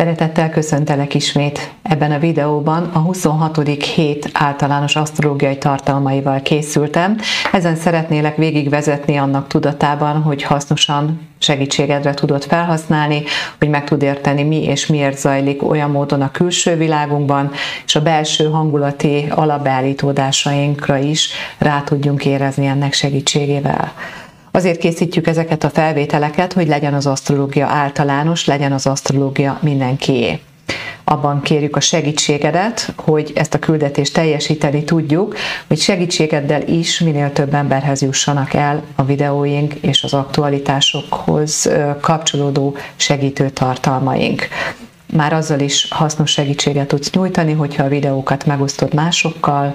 [0.00, 1.70] Szeretettel köszöntelek ismét.
[1.82, 3.84] Ebben a videóban a 26.
[3.94, 7.16] hét általános asztrológiai tartalmaival készültem.
[7.52, 13.22] Ezen szeretnélek végigvezetni annak tudatában, hogy hasznosan segítségedre tudod felhasználni,
[13.58, 17.50] hogy meg tud érteni mi és miért zajlik olyan módon a külső világunkban,
[17.86, 23.92] és a belső hangulati alapbeállítódásainkra is rá tudjunk érezni ennek segítségével.
[24.50, 30.40] Azért készítjük ezeket a felvételeket, hogy legyen az asztrológia általános, legyen az asztrológia mindenkié.
[31.04, 37.54] Abban kérjük a segítségedet, hogy ezt a küldetést teljesíteni tudjuk, hogy segítségeddel is minél több
[37.54, 44.48] emberhez jussanak el a videóink és az aktualitásokhoz kapcsolódó segítő tartalmaink
[45.12, 49.74] már azzal is hasznos segítséget tudsz nyújtani, hogyha a videókat megosztod másokkal,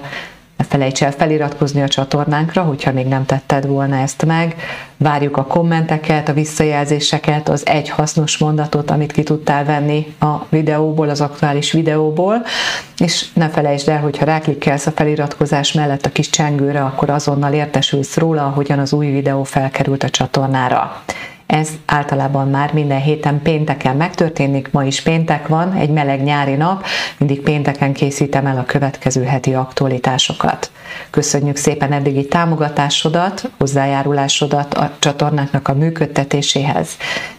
[0.56, 4.54] ne felejts el feliratkozni a csatornánkra, hogyha még nem tetted volna ezt meg.
[4.96, 11.08] Várjuk a kommenteket, a visszajelzéseket, az egy hasznos mondatot, amit ki tudtál venni a videóból,
[11.08, 12.42] az aktuális videóból.
[12.98, 18.16] És ne felejtsd el, hogyha ráklikkelsz a feliratkozás mellett a kis csengőre, akkor azonnal értesülsz
[18.16, 21.02] róla, ahogyan az új videó felkerült a csatornára.
[21.46, 26.84] Ez általában már minden héten pénteken megtörténik, ma is péntek van, egy meleg nyári nap,
[27.18, 30.70] mindig pénteken készítem el a következő heti aktualitásokat.
[31.10, 36.88] Köszönjük szépen eddigi támogatásodat, hozzájárulásodat a csatornáknak a működtetéséhez.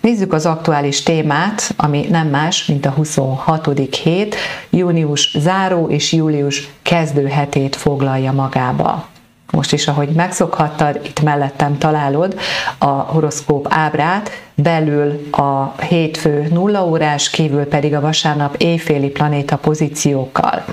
[0.02, 3.96] Nézzük az aktuális témát, ami nem más, mint a 26.
[3.96, 4.36] hét,
[4.70, 9.08] június záró és július kezdő hetét foglalja magába
[9.52, 12.40] most is, ahogy megszokhattad, itt mellettem találod
[12.78, 20.64] a horoszkóp ábrát, belül a hétfő nulla órás, kívül pedig a vasárnap éjféli planéta pozíciókkal.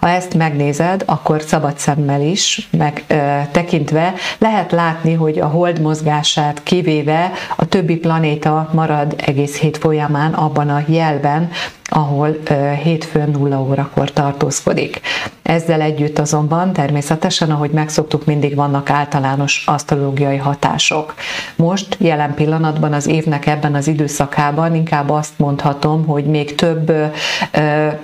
[0.00, 5.80] Ha ezt megnézed, akkor szabad szemmel is, meg ö, tekintve lehet látni, hogy a hold
[5.80, 11.50] mozgását kivéve a többi planéta marad egész hét folyamán abban a jelben,
[11.84, 12.36] ahol
[12.82, 15.00] hétfőn nulla órakor tartózkodik.
[15.48, 21.14] Ezzel együtt azonban természetesen, ahogy megszoktuk, mindig vannak általános asztrológiai hatások.
[21.56, 26.92] Most, jelen pillanatban az évnek ebben az időszakában inkább azt mondhatom, hogy még több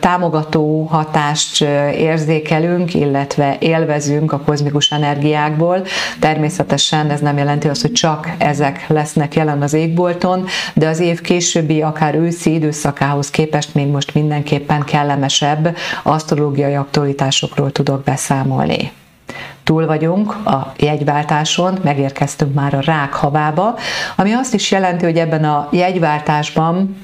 [0.00, 1.62] támogató hatást
[1.96, 5.82] érzékelünk, illetve élvezünk a kozmikus energiákból.
[6.20, 11.20] Természetesen ez nem jelenti azt, hogy csak ezek lesznek jelen az égbolton, de az év
[11.20, 16.74] későbbi, akár őszi időszakához képest még most mindenképpen kellemesebb asztrológiai
[17.42, 18.92] aktualitásokról tudok beszámolni.
[19.64, 23.78] Túl vagyunk a jegyváltáson, megérkeztünk már a rák havába,
[24.16, 26.96] ami azt is jelenti, hogy ebben a jegyváltásban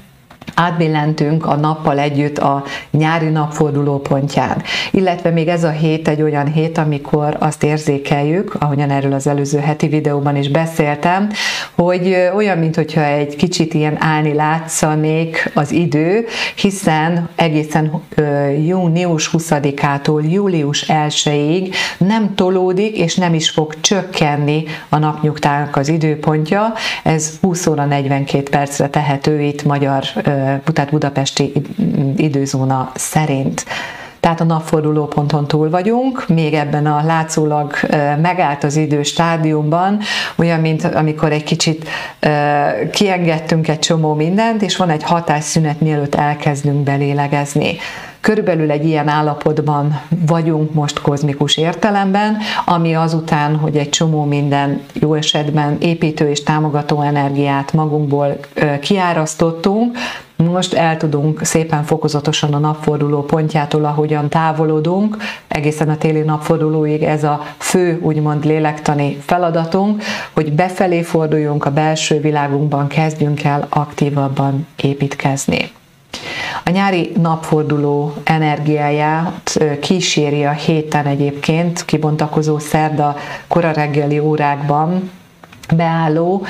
[0.55, 4.61] átbillentünk a nappal együtt a nyári napforduló pontján.
[4.91, 9.59] Illetve még ez a hét egy olyan hét, amikor azt érzékeljük, ahogyan erről az előző
[9.59, 11.29] heti videóban is beszéltem,
[11.75, 16.25] hogy olyan, mintha egy kicsit ilyen állni látszanék az idő,
[16.55, 18.01] hiszen egészen
[18.65, 26.73] június 20-ától július 1-ig nem tolódik, és nem is fog csökkenni a napnyugtának az időpontja.
[27.03, 30.03] Ez 20 óra 42 percre tehető itt magyar
[30.73, 31.51] tehát budapesti
[32.15, 33.65] időzóna szerint.
[34.19, 37.73] Tehát a napforduló ponton túl vagyunk, még ebben a látszólag
[38.21, 39.99] megállt az idő stádiumban,
[40.35, 41.89] olyan, mint amikor egy kicsit
[42.91, 47.77] kiengedtünk egy csomó mindent, és van egy hatásszünet, mielőtt elkezdünk belélegezni.
[48.21, 55.13] Körülbelül egy ilyen állapotban vagyunk most kozmikus értelemben, ami azután, hogy egy csomó minden jó
[55.13, 58.37] esetben építő és támogató energiát magunkból
[58.81, 59.97] kiárasztottunk,
[60.35, 65.17] most el tudunk szépen fokozatosan a napforduló pontjától, ahogyan távolodunk,
[65.47, 72.19] egészen a téli napfordulóig ez a fő, úgymond lélektani feladatunk, hogy befelé forduljunk a belső
[72.19, 75.71] világunkban, kezdjünk el aktívabban építkezni.
[76.63, 83.15] A nyári napforduló energiáját kíséri a héten egyébként kibontakozó szerda
[83.47, 85.11] kora reggeli órákban
[85.75, 86.45] beálló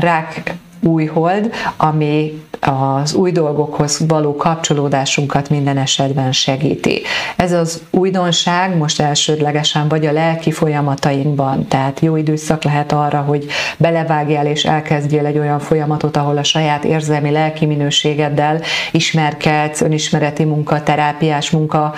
[0.00, 7.02] rák új hold, ami az új dolgokhoz való kapcsolódásunkat minden esetben segíti.
[7.36, 13.46] Ez az újdonság most elsődlegesen vagy a lelki folyamatainkban, tehát jó időszak lehet arra, hogy
[13.76, 18.60] belevágjál és elkezdjél egy olyan folyamatot, ahol a saját érzelmi lelki minőségeddel
[18.90, 21.94] ismerkedsz, önismereti munka, terápiás munka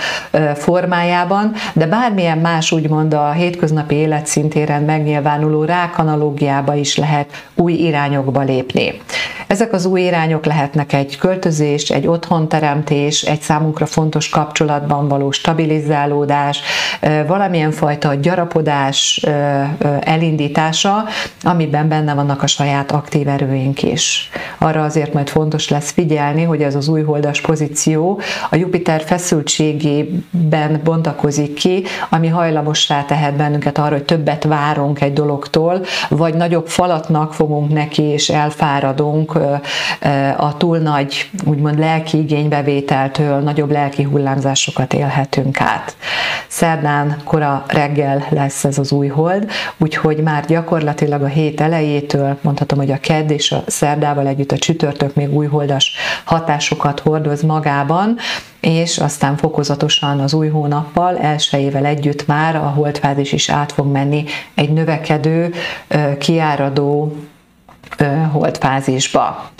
[0.54, 9.00] formájában, de bármilyen más úgymond a hétköznapi életszintéren megnyilvánuló rákanalógiába is lehet új irányokba lépni.
[9.46, 16.60] Ezek az új irányok lehetnek egy költözés, egy otthonteremtés, egy számunkra fontos kapcsolatban való stabilizálódás,
[17.26, 19.26] valamilyen fajta gyarapodás
[20.00, 21.04] elindítása,
[21.42, 24.30] amiben benne vannak a saját aktív erőink is.
[24.58, 28.20] Arra azért majd fontos lesz figyelni, hogy ez az új holdas pozíció
[28.50, 35.84] a Jupiter feszültségében bontakozik ki, ami hajlamossá tehet bennünket arra, hogy többet várunk egy dologtól,
[36.08, 39.38] vagy nagyobb falatnak fogunk neki, és elfáradunk
[40.38, 45.96] a túl nagy, úgymond lelki igénybevételtől, nagyobb lelki hullámzásokat élhetünk át.
[46.48, 52.78] Szerdán kora reggel lesz ez az új hold, úgyhogy már gyakorlatilag a hét elejétől, mondhatom,
[52.78, 55.92] hogy a kedd és a szerdával együtt a csütörtök még újholdas
[56.24, 58.16] hatásokat hordoz magában,
[58.60, 64.24] és aztán fokozatosan az új hónappal, elsőjével együtt már a holdfázis is át fog menni
[64.54, 65.52] egy növekedő,
[66.18, 67.16] kiáradó
[68.32, 69.50] holdfázisba.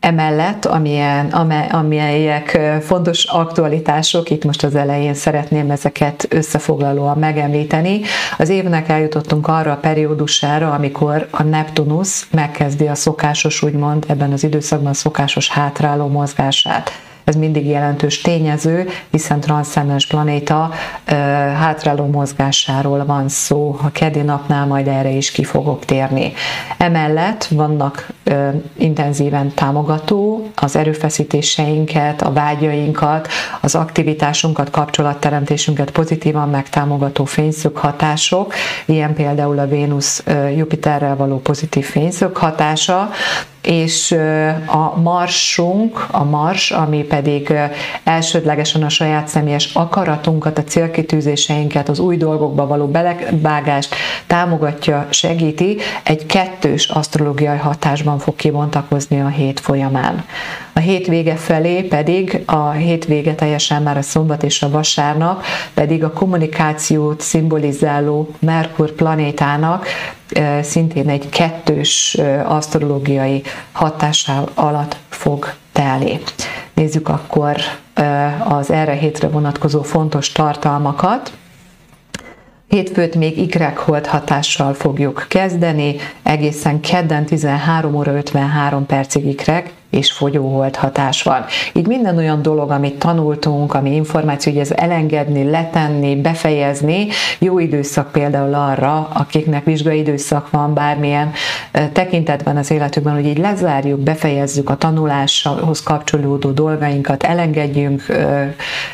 [0.00, 1.26] Emellett, amilyen,
[1.70, 8.00] amelyek fontos aktualitások, itt most az elején szeretném ezeket összefoglalóan megemlíteni.
[8.38, 14.44] Az évnek eljutottunk arra a periódusára, amikor a Neptunus megkezdi a szokásos, úgymond ebben az
[14.44, 20.70] időszakban szokásos hátráló mozgását ez mindig jelentős tényező, hiszen transzcendens planéta
[21.58, 23.76] hátráló mozgásáról van szó.
[23.82, 26.32] A keddi napnál majd erre is ki fogok térni.
[26.78, 28.08] Emellett vannak
[28.76, 33.28] intenzíven támogató az erőfeszítéseinket, a vágyainkat,
[33.60, 40.24] az aktivitásunkat, kapcsolatteremtésünket pozitívan megtámogató fényszög hatások, ilyen például a Vénusz
[40.56, 43.10] Jupiterrel való pozitív fényszög hatása,
[43.62, 44.16] és
[44.66, 47.52] a marsunk, a mars, ami pedig
[48.04, 53.94] elsődlegesen a saját személyes akaratunkat, a célkitűzéseinket, az új dolgokba való belebágást
[54.26, 60.24] támogatja, segíti, egy kettős asztrológiai hatásban fog kibontakozni a hét folyamán.
[60.80, 65.42] A hétvége felé pedig, a hétvége teljesen már a szombat és a vasárnap,
[65.74, 69.86] pedig a kommunikációt szimbolizáló Merkur planétának
[70.62, 73.42] szintén egy kettős asztrológiai
[73.72, 76.20] hatással alatt fog telni.
[76.74, 77.56] Nézzük akkor
[78.44, 81.32] az erre hétre vonatkozó fontos tartalmakat.
[82.68, 85.96] Hétfőt még ikrekholt hatással fogjuk kezdeni,
[86.30, 91.44] egészen kedden 13 óra 53 percig ikrek, és fogyóholt hatás van.
[91.72, 97.06] Így minden olyan dolog, amit tanultunk, ami információ, hogy ez elengedni, letenni, befejezni,
[97.38, 101.32] jó időszak például arra, akiknek vizsgai időszak van bármilyen
[101.92, 108.06] tekintetben az életükben, hogy így lezárjuk, befejezzük a tanuláshoz kapcsolódó dolgainkat, elengedjünk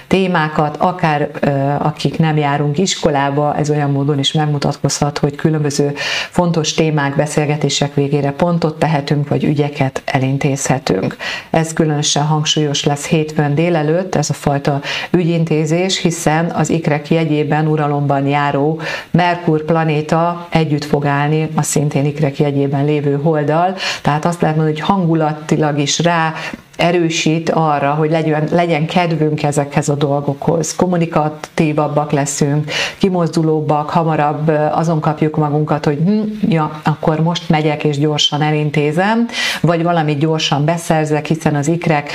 [0.06, 1.30] témákat, akár
[1.78, 5.92] akik nem járunk iskolába, ez olyan módon is megmutatkozhat, hogy különböző
[6.30, 11.17] fontos témák, beszélgetések végére pontot tehetünk, vagy ügyeket elintézhetünk.
[11.50, 14.81] Ez különösen hangsúlyos lesz hétfőn délelőtt, ez a fajta
[15.11, 18.81] ügyintézés, hiszen az ikrek jegyében uralomban járó
[19.11, 24.78] Merkur planéta együtt fog állni a szintén ikrek jegyében lévő holdal, tehát azt lehet mondani,
[24.78, 26.34] hogy hangulatilag is rá
[26.76, 30.76] erősít arra, hogy legyen, legyen kedvünk ezekhez a dolgokhoz.
[30.76, 38.43] Kommunikatívabbak leszünk, kimozdulóbbak, hamarabb azon kapjuk magunkat, hogy hm, ja, akkor most megyek és gyorsan
[38.43, 39.26] elintézem,
[39.61, 42.11] vagy valamit gyorsan beszerzek, hiszen az ikrek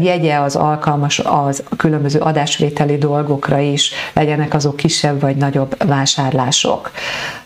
[0.00, 6.90] jegye az alkalmas az különböző adásvételi dolgokra is, legyenek azok kisebb vagy nagyobb vásárlások.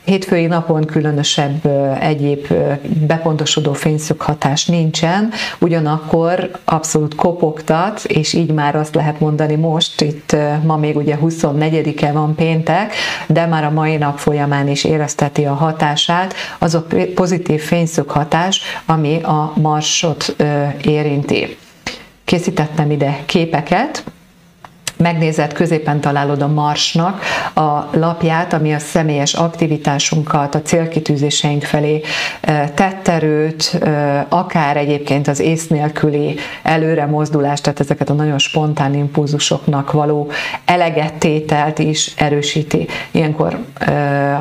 [0.07, 1.67] Hétfői napon különösebb
[2.01, 2.47] egyéb
[3.07, 10.77] bepontosodó fényszöghatás nincsen, ugyanakkor abszolút kopogtat, és így már azt lehet mondani most, itt ma
[10.77, 12.93] még ugye 24-e van péntek,
[13.27, 19.23] de már a mai nap folyamán is érezteti a hatását, az a pozitív fényszöghatás, ami
[19.23, 20.37] a marsot
[20.83, 21.57] érinti.
[22.25, 24.05] Készítettem ide képeket,
[24.97, 27.21] megnézed, középen találod a Marsnak
[27.55, 32.03] a lapját, ami a személyes aktivitásunkat, a célkitűzéseink felé
[32.75, 33.79] tett erőt,
[34.29, 40.31] akár egyébként az ész nélküli előre mozdulást, tehát ezeket a nagyon spontán impulzusoknak való
[40.65, 42.87] elegettételt is erősíti.
[43.11, 43.59] Ilyenkor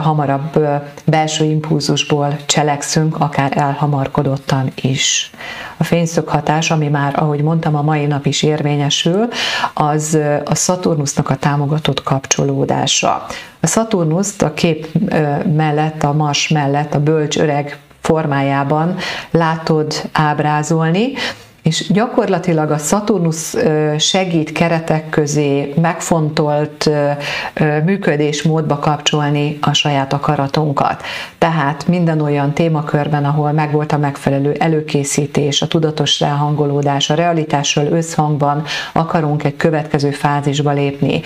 [0.02, 0.60] hamarabb
[1.06, 5.32] belső impulzusból cselekszünk, akár elhamarkodottan is.
[5.78, 9.28] A fényszöghatás, ami már, ahogy mondtam, a mai nap is érvényesül,
[9.74, 13.26] az a Szaturnusznak a támogatott kapcsolódása.
[13.60, 14.88] A Szaturnuszt a kép
[15.56, 18.96] mellett, a Mars mellett, a bölcs öreg formájában
[19.32, 21.14] látod ábrázolni,
[21.66, 23.54] és gyakorlatilag a Saturnus
[23.98, 26.90] segít keretek közé megfontolt
[27.86, 31.04] működésmódba kapcsolni a saját akaratunkat.
[31.38, 38.64] Tehát minden olyan témakörben, ahol megvolt a megfelelő előkészítés, a tudatos ráhangolódás, a realitással összhangban
[38.94, 41.22] akarunk egy következő fázisba lépni,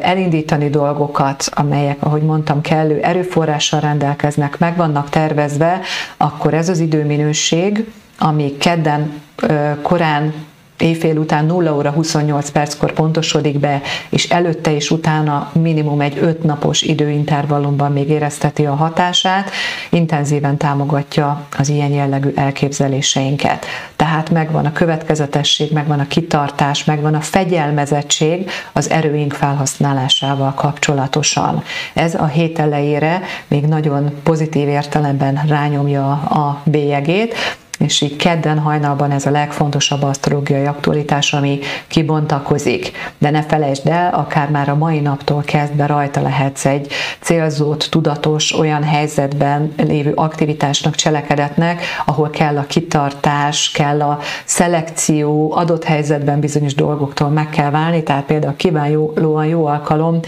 [0.00, 5.80] elindítani dolgokat, amelyek, ahogy mondtam, kellő erőforrással rendelkeznek, meg vannak tervezve,
[6.16, 9.26] akkor ez az időminőség, ami kedden
[9.82, 10.32] korán
[10.78, 16.42] éjfél után 0 óra 28 perckor pontosodik be, és előtte és utána minimum egy 5
[16.42, 19.50] napos időintervallumban még érezteti a hatását,
[19.90, 23.66] intenzíven támogatja az ilyen jellegű elképzeléseinket.
[23.96, 31.62] Tehát megvan a következetesség, megvan a kitartás, megvan a fegyelmezettség az erőink felhasználásával kapcsolatosan.
[31.94, 37.34] Ez a hét elejére még nagyon pozitív értelemben rányomja a bélyegét,
[37.78, 42.92] és így kedden hajnalban ez a legfontosabb asztrológiai aktualitás, ami kibontakozik.
[43.18, 48.58] De ne felejtsd el, akár már a mai naptól kezdve rajta lehetsz egy célzott, tudatos,
[48.58, 56.74] olyan helyzetben lévő aktivitásnak, cselekedetnek, ahol kell a kitartás, kell a szelekció, adott helyzetben bizonyos
[56.74, 60.20] dolgoktól meg kell válni, tehát például kiválóan jó alkalom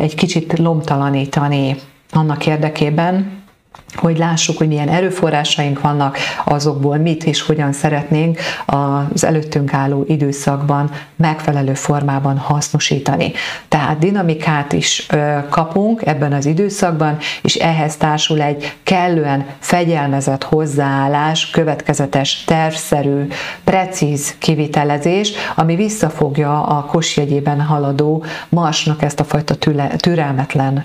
[0.00, 1.76] egy kicsit lomtalanítani
[2.10, 3.37] annak érdekében,
[3.94, 10.90] hogy lássuk, hogy milyen erőforrásaink vannak, azokból mit és hogyan szeretnénk az előttünk álló időszakban
[11.16, 13.32] megfelelő formában hasznosítani.
[13.68, 15.06] Tehát dinamikát is
[15.48, 23.26] kapunk ebben az időszakban, és ehhez társul egy kellően fegyelmezett hozzáállás, következetes, tervszerű,
[23.64, 29.54] precíz kivitelezés, ami visszafogja a kosjegyében haladó marsnak ezt a fajta
[29.96, 30.84] türelmetlen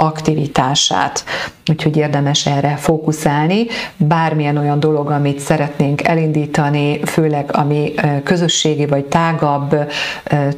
[0.00, 1.24] aktivitását.
[1.70, 3.66] Úgyhogy érdemes erre fókuszálni.
[3.96, 9.76] Bármilyen olyan dolog, amit szeretnénk elindítani, főleg ami közösségi vagy tágabb,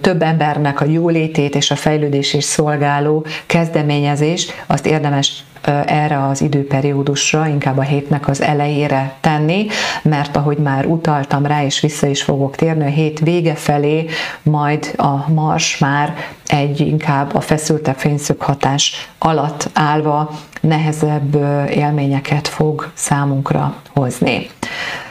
[0.01, 5.45] több embernek a jólétét és a fejlődését szolgáló kezdeményezés, azt érdemes
[5.87, 9.67] erre az időperiódusra, inkább a hétnek az elejére tenni,
[10.03, 14.07] mert ahogy már utaltam rá, és vissza is fogok térni, a hét vége felé
[14.43, 16.15] majd a Mars már
[16.47, 21.35] egy inkább a feszültebb fényszög hatás alatt állva nehezebb
[21.71, 24.51] élményeket fog számunkra hozni.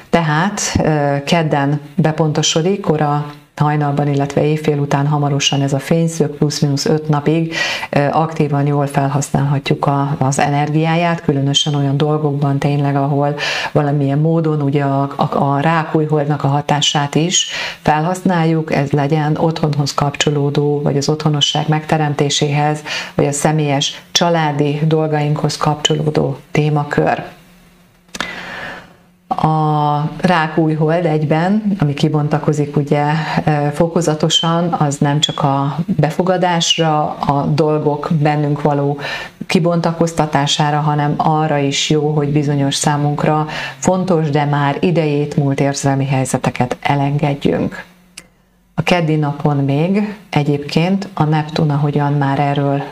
[0.09, 0.61] Tehát
[1.25, 3.25] kedden bepontosodik, kora
[3.59, 7.55] hajnalban, illetve éjfél után hamarosan ez a fényszög plusz-minusz 5 napig
[8.11, 13.35] aktívan jól felhasználhatjuk a, az energiáját, különösen olyan dolgokban tényleg, ahol
[13.71, 17.47] valamilyen módon ugye a, a, a rákújholdnak a hatását is
[17.81, 22.83] felhasználjuk, ez legyen otthonhoz kapcsolódó, vagy az otthonosság megteremtéséhez,
[23.15, 27.23] vagy a személyes családi dolgainkhoz kapcsolódó témakör
[29.35, 33.03] a rákújhold egyben, ami kibontakozik ugye
[33.43, 38.99] e, fokozatosan, az nem csak a befogadásra, a dolgok bennünk való
[39.45, 46.77] kibontakoztatására, hanem arra is jó, hogy bizonyos számunkra fontos, de már idejét múlt érzelmi helyzeteket
[46.81, 47.88] elengedjünk.
[48.79, 52.83] A keddi napon még egyébként a Neptun, ahogyan már erről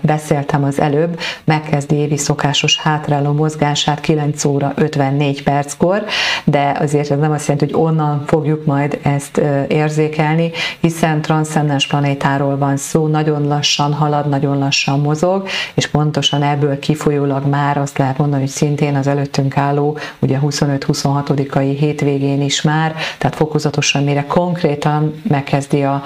[0.00, 6.04] beszéltem az előbb, megkezdi évi szokásos hátráló mozgását 9 óra 54 perckor,
[6.44, 12.56] de azért ez nem azt jelenti, hogy onnan fogjuk majd ezt érzékelni, hiszen transzcendens planétáról
[12.56, 18.18] van szó, nagyon lassan halad, nagyon lassan mozog, és pontosan ebből kifolyólag már azt lehet
[18.18, 25.14] mondani, hogy szintén az előttünk álló, ugye 25-26-ai hétvégén is már, tehát fokozatosan mire konkrétan
[25.28, 26.02] megkezdi a,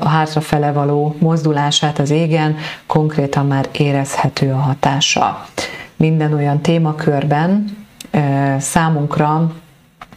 [0.00, 5.46] a hátrafele való mozdulását az égen, konkrétan már érezhető a hatása.
[5.96, 7.76] Minden olyan témakörben
[8.58, 9.52] számunkra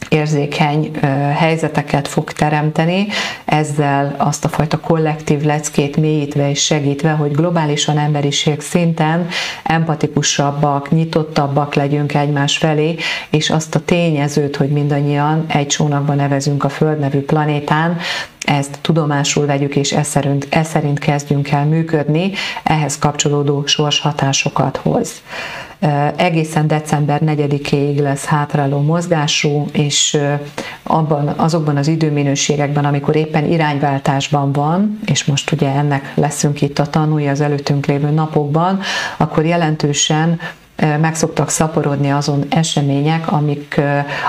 [0.08, 0.90] érzékeny
[1.36, 3.06] helyzeteket fog teremteni,
[3.44, 9.28] ezzel azt a fajta kollektív leckét mélyítve és segítve, hogy globálisan emberiség szinten
[9.62, 12.96] empatikusabbak, nyitottabbak legyünk egymás felé,
[13.30, 17.98] és azt a tényezőt, hogy mindannyian egy csónakban nevezünk a Föld nevű planétán,
[18.38, 25.22] ezt tudomásul vegyük, és ez szerint, ez szerint kezdjünk el működni, ehhez kapcsolódó sorshatásokat hoz
[26.16, 30.18] egészen december 4-éig lesz hátráló mozgású, és
[30.82, 36.86] abban, azokban az időminőségekben, amikor éppen irányváltásban van, és most ugye ennek leszünk itt a
[36.86, 38.80] tanulja az előttünk lévő napokban,
[39.16, 40.40] akkor jelentősen
[40.76, 43.80] meg szoktak szaporodni azon események, amik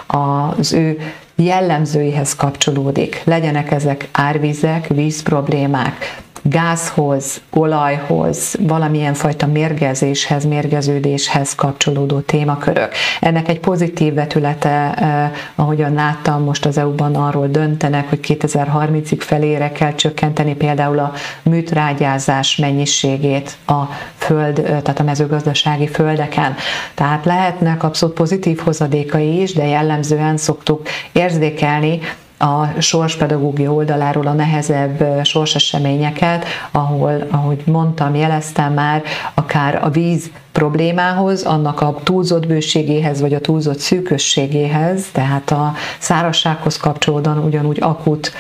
[0.07, 0.99] az ő
[1.35, 3.21] jellemzőihez kapcsolódik.
[3.25, 12.91] Legyenek ezek árvizek, víz problémák, gázhoz, olajhoz, valamilyen fajta mérgezéshez, mérgeződéshez kapcsolódó témakörök.
[13.19, 19.71] Ennek egy pozitív vetülete, eh, ahogyan láttam, most az EU-ban arról döntenek, hogy 2030-ig felére
[19.71, 21.13] kell csökkenteni például a
[21.43, 23.81] műtrágyázás mennyiségét a
[24.17, 26.55] föld, eh, tehát a mezőgazdasági földeken.
[26.93, 31.99] Tehát lehetnek abszolút pozitív hozadékai is, de jellemzően szoktuk érzékelni,
[32.39, 39.03] a sorspedagógia oldaláról a nehezebb sorseseményeket, ahol, ahogy mondtam, jeleztem már,
[39.33, 46.77] akár a víz problémához, annak a túlzott bőségéhez, vagy a túlzott szűkösségéhez, tehát a szárazsághoz
[46.77, 48.31] kapcsolódóan ugyanúgy akut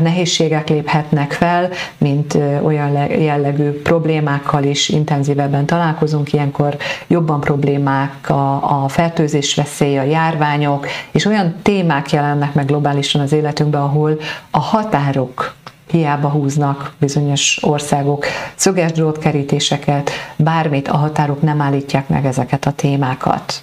[0.00, 8.88] nehézségek léphetnek fel, mint olyan jellegű problémákkal is intenzívebben találkozunk, ilyenkor jobban problémák a, a
[8.88, 14.16] fertőzés veszély, a járványok, és olyan témák jelennek meg globálisan az életünkben, ahol
[14.50, 15.54] a határok
[15.90, 23.62] hiába húznak bizonyos országok szöges drótkerítéseket, bármit, a határok nem állítják meg ezeket a témákat.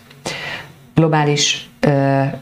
[0.96, 1.70] Globális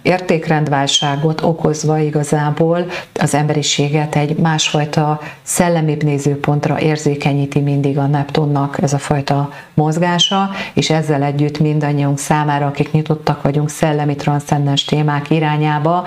[0.01, 8.97] értékrendválságot okozva igazából az emberiséget egy másfajta szellemibb nézőpontra érzékenyíti mindig a Neptunnak ez a
[8.97, 16.05] fajta mozgása, és ezzel együtt mindannyiunk számára, akik nyitottak vagyunk szellemi transzcendens témák irányába,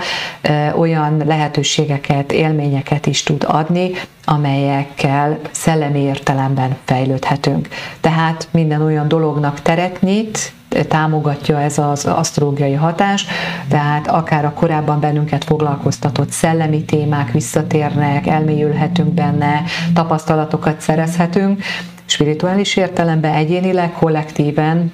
[0.77, 3.91] olyan lehetőségeket, élményeket is tud adni,
[4.25, 7.69] amelyekkel szellemi értelemben fejlődhetünk.
[8.01, 10.53] Tehát minden olyan dolognak teret nyit,
[10.89, 13.27] támogatja ez az asztrológiai hatás,
[13.69, 19.63] tehát akár a korábban bennünket foglalkoztatott szellemi témák visszatérnek, elmélyülhetünk benne,
[19.95, 21.63] tapasztalatokat szerezhetünk,
[22.07, 24.93] spirituális értelemben, egyénileg, kollektíven,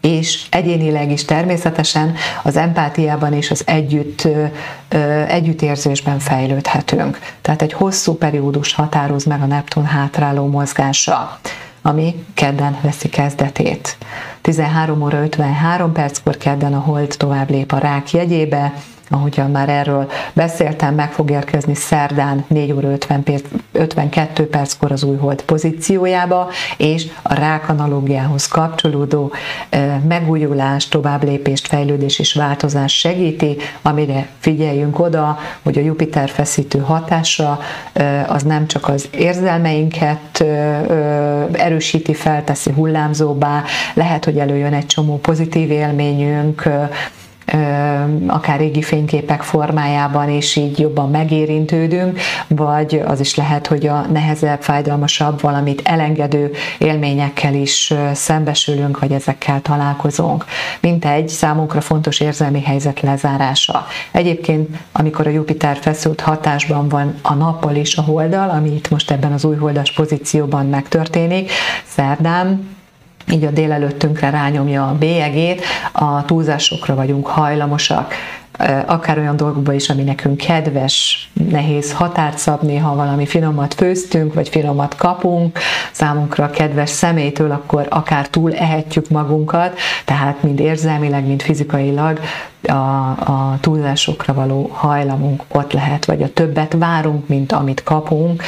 [0.00, 4.28] és egyénileg is természetesen az empátiában és az együtt,
[5.28, 7.18] együttérzésben fejlődhetünk.
[7.42, 11.38] Tehát egy hosszú periódus határoz meg a Neptun hátráló mozgása
[11.86, 13.96] ami kedden veszi kezdetét.
[14.40, 18.72] 13 óra 53 perckor kedden a hold tovább lép a rák jegyébe,
[19.10, 25.02] ahogyan már erről beszéltem, meg fog érkezni szerdán 4 óra 50 perc, 52 perckor az
[25.02, 29.32] új hold pozíciójába, és a rák analógiához kapcsolódó
[30.08, 37.58] megújulás, továbblépést, fejlődés és változás segíti, amire figyeljünk oda, hogy a Jupiter feszítő hatása
[38.26, 40.44] az nem csak az érzelmeinket
[41.52, 43.62] erősíti, felteszi hullámzóbbá,
[43.94, 46.68] lehet, hogy előjön egy csomó pozitív élményünk,
[48.26, 54.62] akár régi fényképek formájában, és így jobban megérintődünk, vagy az is lehet, hogy a nehezebb,
[54.62, 60.44] fájdalmasabb, valamit elengedő élményekkel is szembesülünk, vagy ezekkel találkozunk.
[60.80, 63.86] Mint egy számunkra fontos érzelmi helyzet lezárása.
[64.12, 69.10] Egyébként, amikor a Jupiter feszült hatásban van a nappal és a holdal, ami itt most
[69.10, 71.50] ebben az új holdas pozícióban megtörténik,
[71.86, 72.75] szerdán
[73.32, 78.14] így a délelőttünkre rányomja a bélyegét, a túlzásokra vagyunk hajlamosak,
[78.86, 84.48] akár olyan dolgokba is, ami nekünk kedves, nehéz határt szabni, ha valami finomat főztünk, vagy
[84.48, 85.58] finomat kapunk,
[85.92, 92.20] számunkra kedves szemétől, akkor akár túl ehetjük magunkat, tehát mind érzelmileg, mind fizikailag
[92.62, 98.42] a, a túlzásokra való hajlamunk ott lehet, vagy a többet várunk, mint amit kapunk,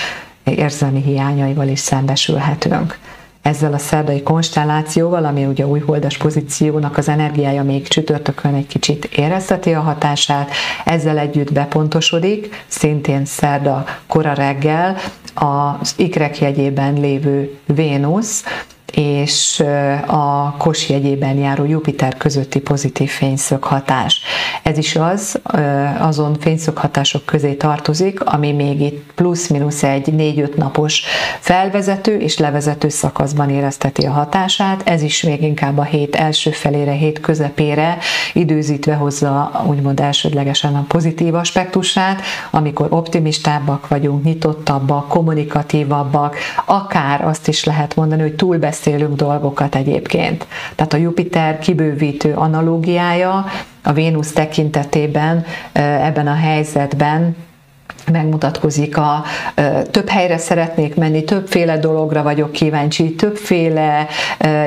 [0.44, 2.98] érzelmi hiányaival is szembesülhetünk
[3.42, 9.04] ezzel a szerdai konstellációval, ami ugye új holdas pozíciónak az energiája még csütörtökön egy kicsit
[9.04, 10.50] érezteti a hatását,
[10.84, 14.96] ezzel együtt bepontosodik, szintén szerda kora reggel
[15.34, 18.44] az ikrek jegyében lévő Vénusz,
[18.92, 19.64] és
[20.06, 24.20] a Kos jegyében járó Jupiter közötti pozitív fényszög hatás.
[24.62, 25.40] Ez is az,
[25.98, 31.02] azon fényszög hatások közé tartozik, ami még itt plusz-minusz egy 4-5 napos
[31.40, 34.82] felvezető és levezető szakaszban érezteti a hatását.
[34.88, 37.98] Ez is még inkább a hét első felére, hét közepére
[38.32, 42.20] időzítve hozza úgymond elsődlegesen a pozitív aspektusát,
[42.50, 50.46] amikor optimistábbak vagyunk, nyitottabbak, kommunikatívabbak, akár azt is lehet mondani, hogy túlbeszélünk beszélünk dolgokat egyébként.
[50.74, 53.44] Tehát a Jupiter kibővítő analógiája
[53.82, 57.36] a Vénusz tekintetében ebben a helyzetben
[58.10, 59.24] megmutatkozik a
[59.90, 64.06] több helyre szeretnék menni, többféle dologra vagyok kíváncsi, többféle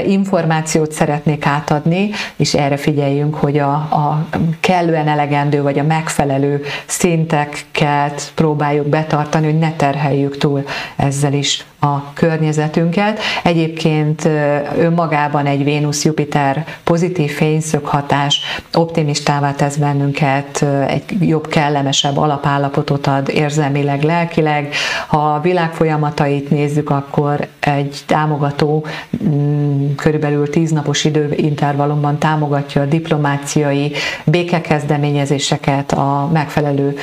[0.06, 4.26] információt szeretnék átadni, és erre figyeljünk, hogy a, a
[4.60, 10.64] kellően elegendő vagy a megfelelő szinteket próbáljuk betartani, hogy ne terheljük túl
[10.96, 13.20] ezzel is a környezetünket.
[13.44, 14.30] Egyébként
[14.78, 18.42] önmagában egy Vénusz-Jupiter pozitív fényszög hatás
[18.74, 24.74] optimistává tesz bennünket, egy jobb, kellemesebb alapállapotot ad, érzelmileg, lelkileg.
[25.08, 28.86] Ha a világ folyamatait nézzük, akkor egy támogató
[29.24, 33.92] mm, körülbelül tíznapos időintervallumban támogatja a diplomáciai
[34.26, 36.96] békekezdeményezéseket, a megfelelő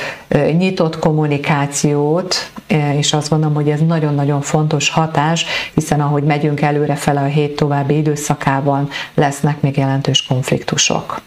[0.58, 2.50] nyitott kommunikációt,
[2.96, 7.56] és azt gondolom, hogy ez nagyon-nagyon fontos hatás, hiszen ahogy megyünk előre fele a hét
[7.56, 11.20] további időszakában, lesznek még jelentős konfliktusok.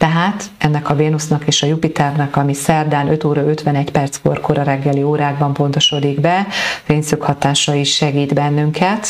[0.00, 5.02] Tehát ennek a Vénusznak és a Jupiternek, ami szerdán 5 óra 51 perckor kora reggeli
[5.02, 6.46] órákban pontosodik be,
[6.82, 9.06] fényszög hatása is segít bennünket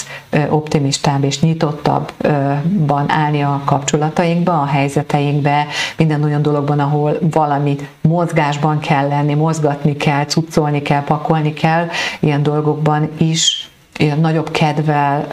[0.49, 9.09] optimistább és nyitottabban állni a kapcsolatainkba, a helyzeteinkbe, minden olyan dologban, ahol valamit mozgásban kell
[9.09, 11.89] lenni, mozgatni kell, cuccolni kell, pakolni kell,
[12.21, 13.71] ilyen dolgokban is
[14.21, 15.27] nagyobb kedvel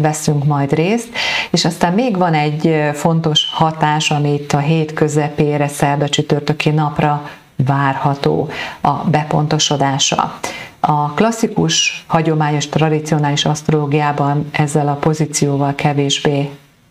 [0.00, 1.08] veszünk majd részt.
[1.54, 8.48] És aztán még van egy fontos hatás, amit a hét közepére, szerda csütörtöki napra várható
[8.80, 10.38] a bepontosodása.
[10.80, 16.50] A klasszikus, hagyományos, tradicionális asztrológiában ezzel a pozícióval kevésbé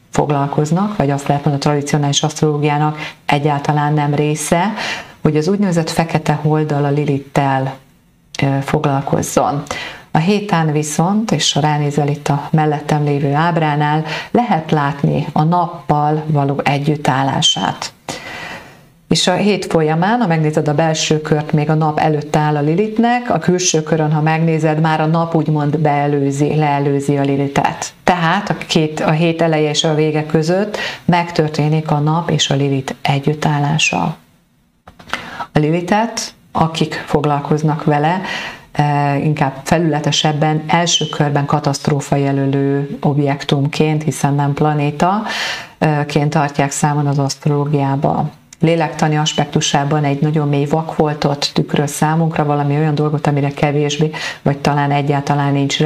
[0.10, 4.74] foglalkoznak, vagy azt lehet mondani, a tradicionális asztrológiának egyáltalán nem része,
[5.22, 7.76] hogy az úgynevezett fekete holdal a Lilittel
[8.62, 9.64] foglalkozzon.
[10.16, 16.62] A hétán viszont, és ránézel itt a mellettem lévő ábránál, lehet látni a nappal való
[16.64, 17.94] együttállását.
[19.08, 22.62] És a hét folyamán, ha megnézed a belső kört, még a nap előtt áll a
[22.62, 27.94] Lilitnek, a külső körön, ha megnézed, már a nap úgymond beelőzi, leelőzi a Lilitet.
[28.04, 32.56] Tehát a, két, a hét eleje és a vége között megtörténik a nap és a
[32.56, 34.18] Lilit együttállása.
[35.52, 38.22] A Lilitet, akik foglalkoznak vele,
[39.24, 45.22] inkább felületesebben első körben katasztrófa jelölő objektumként, hiszen nem planéta,
[46.08, 48.30] ként tartják számon az asztrológiába.
[48.60, 54.92] Lélektani aspektusában egy nagyon mély vakfoltot tükröz számunkra, valami olyan dolgot, amire kevésbé, vagy talán
[54.92, 55.80] egyáltalán nincs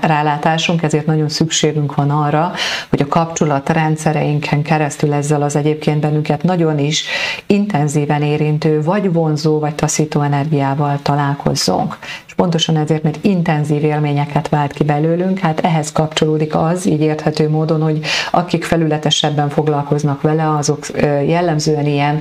[0.00, 2.52] rálátásunk, ezért nagyon szükségünk van arra,
[2.88, 7.04] hogy a kapcsolatrendszereinken keresztül ezzel az egyébként bennünket nagyon is
[7.46, 11.98] intenzíven érintő, vagy vonzó, vagy taszító energiával találkozzunk
[12.36, 17.82] pontosan ezért, mert intenzív élményeket vált ki belőlünk, hát ehhez kapcsolódik az, így érthető módon,
[17.82, 20.86] hogy akik felületesebben foglalkoznak vele, azok
[21.26, 22.20] jellemzően ilyen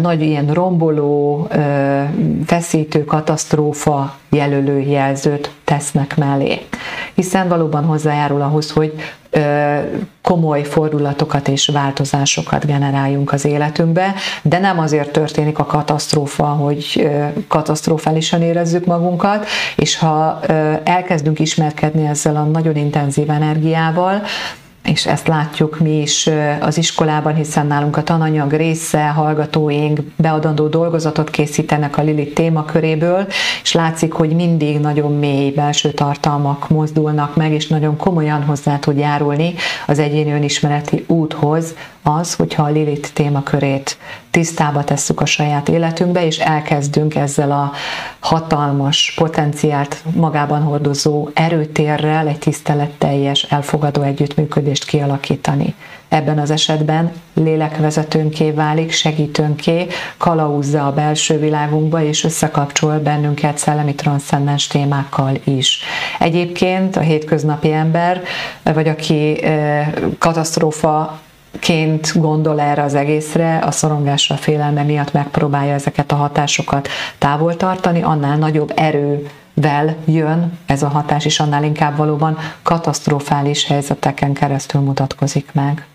[0.00, 1.48] nagy ilyen romboló,
[2.46, 6.60] feszítő katasztrófa jelölő jelzőt tesznek mellé.
[7.14, 8.94] Hiszen valóban hozzájárul ahhoz, hogy
[10.22, 17.10] komoly fordulatokat és változásokat generáljunk az életünkbe, de nem azért történik a katasztrófa, hogy
[17.48, 19.46] katasztrofálisan érezzük magunkat,
[19.76, 20.40] és ha
[20.84, 24.22] elkezdünk ismerkedni ezzel a nagyon intenzív energiával,
[24.84, 26.28] és ezt látjuk mi is
[26.60, 33.26] az iskolában, hiszen nálunk a tananyag része, hallgatóink beadandó dolgozatot készítenek a Lili témaköréből,
[33.62, 38.96] és látszik, hogy mindig nagyon mély belső tartalmak mozdulnak meg, és nagyon komolyan hozzá tud
[38.96, 39.54] járulni
[39.86, 43.96] az egyéni önismereti úthoz, az, hogyha a Lilit témakörét
[44.32, 47.72] tisztába tesszük a saját életünkbe, és elkezdünk ezzel a
[48.20, 55.74] hatalmas potenciált magában hordozó erőtérrel egy tiszteletteljes, elfogadó együttműködést kialakítani.
[56.08, 64.66] Ebben az esetben lélekvezetőnké válik, segítőnké, kalauzza a belső világunkba, és összekapcsol bennünket szellemi transzcendens
[64.66, 65.80] témákkal is.
[66.18, 68.22] Egyébként a hétköznapi ember,
[68.62, 71.20] vagy aki eh, katasztrófa
[71.58, 76.88] ként gondol erre az egészre, a szorongásra, a félelme miatt megpróbálja ezeket a hatásokat
[77.18, 83.66] távol tartani, annál nagyobb erő vel jön ez a hatás, és annál inkább valóban katasztrofális
[83.66, 85.86] helyzeteken keresztül mutatkozik meg.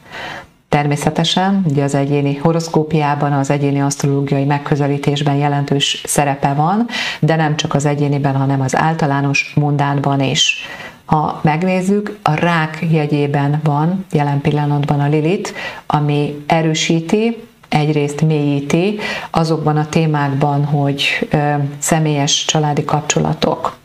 [0.69, 6.87] Természetesen, ugye az egyéni horoszkópiában, az egyéni asztrológiai megközelítésben jelentős szerepe van,
[7.19, 10.65] de nem csak az egyéniben, hanem az általános mundánban is.
[11.07, 15.53] Ha megnézzük, a rák jegyében van jelen pillanatban a Lilit,
[15.85, 17.37] ami erősíti,
[17.69, 18.99] egyrészt mélyíti
[19.31, 23.77] azokban a témákban, hogy ö, személyes családi kapcsolatok,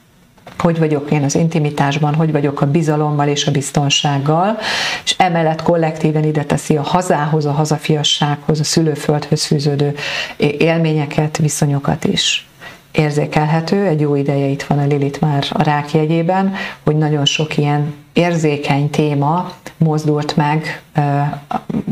[0.58, 4.58] hogy vagyok én az intimitásban, hogy vagyok a bizalommal és a biztonsággal,
[5.04, 9.94] és emellett kollektíven ide teszi a hazához, a hazafiassághoz, a szülőföldhöz fűződő
[10.36, 12.46] élményeket, viszonyokat is
[12.92, 17.56] érzékelhető, egy jó ideje itt van a Lilit már a rák jegyében, hogy nagyon sok
[17.56, 20.82] ilyen érzékeny téma mozdult meg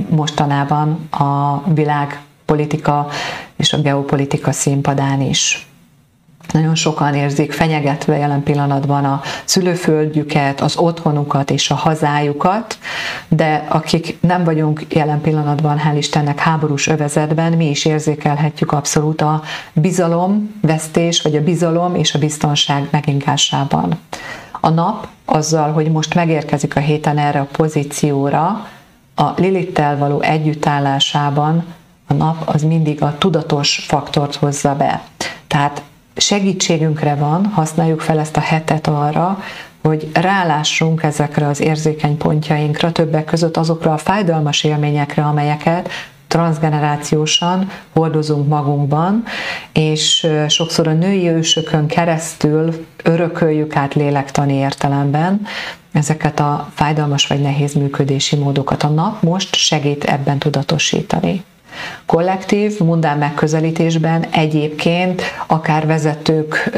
[0.08, 3.08] mostanában a világpolitika
[3.56, 5.69] és a geopolitika színpadán is.
[6.52, 12.78] Nagyon sokan érzik fenyegetve jelen pillanatban a szülőföldjüket, az otthonukat és a hazájukat,
[13.28, 19.42] de akik nem vagyunk jelen pillanatban, hál' Istennek háborús övezetben, mi is érzékelhetjük abszolút a
[19.72, 23.98] bizalom vesztés, vagy a bizalom és a biztonság megingásában.
[24.60, 28.68] A nap azzal, hogy most megérkezik a héten erre a pozícióra,
[29.14, 31.64] a Lilittel való együttállásában
[32.06, 35.02] a nap az mindig a tudatos faktort hozza be.
[35.46, 35.82] Tehát
[36.20, 39.38] segítségünkre van, használjuk fel ezt a hetet arra,
[39.82, 45.88] hogy rálássunk ezekre az érzékeny pontjainkra, többek között azokra a fájdalmas élményekre, amelyeket
[46.28, 49.24] transgenerációsan hordozunk magunkban,
[49.72, 55.46] és sokszor a női ősökön keresztül örököljük át lélektani értelemben
[55.92, 58.82] ezeket a fájdalmas vagy nehéz működési módokat.
[58.82, 61.44] A nap most segít ebben tudatosítani.
[62.06, 66.70] Kollektív, mundán megközelítésben egyébként akár vezetők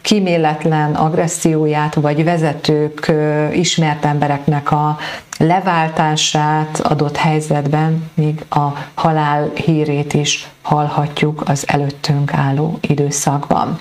[0.00, 3.12] kíméletlen agresszióját, vagy vezetők
[3.52, 4.98] ismert embereknek a
[5.38, 13.78] leváltását adott helyzetben, míg a halál hírét is hallhatjuk az előttünk álló időszakban.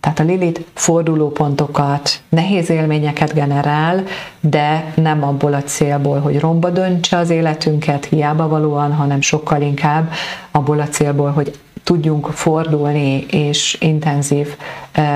[0.00, 4.04] Tehát a Lilith fordulópontokat, nehéz élményeket generál,
[4.40, 10.12] de nem abból a célból, hogy romba döntse az életünket hiába valóan, hanem sokkal inkább
[10.50, 14.56] abból a célból, hogy tudjunk fordulni és intenzív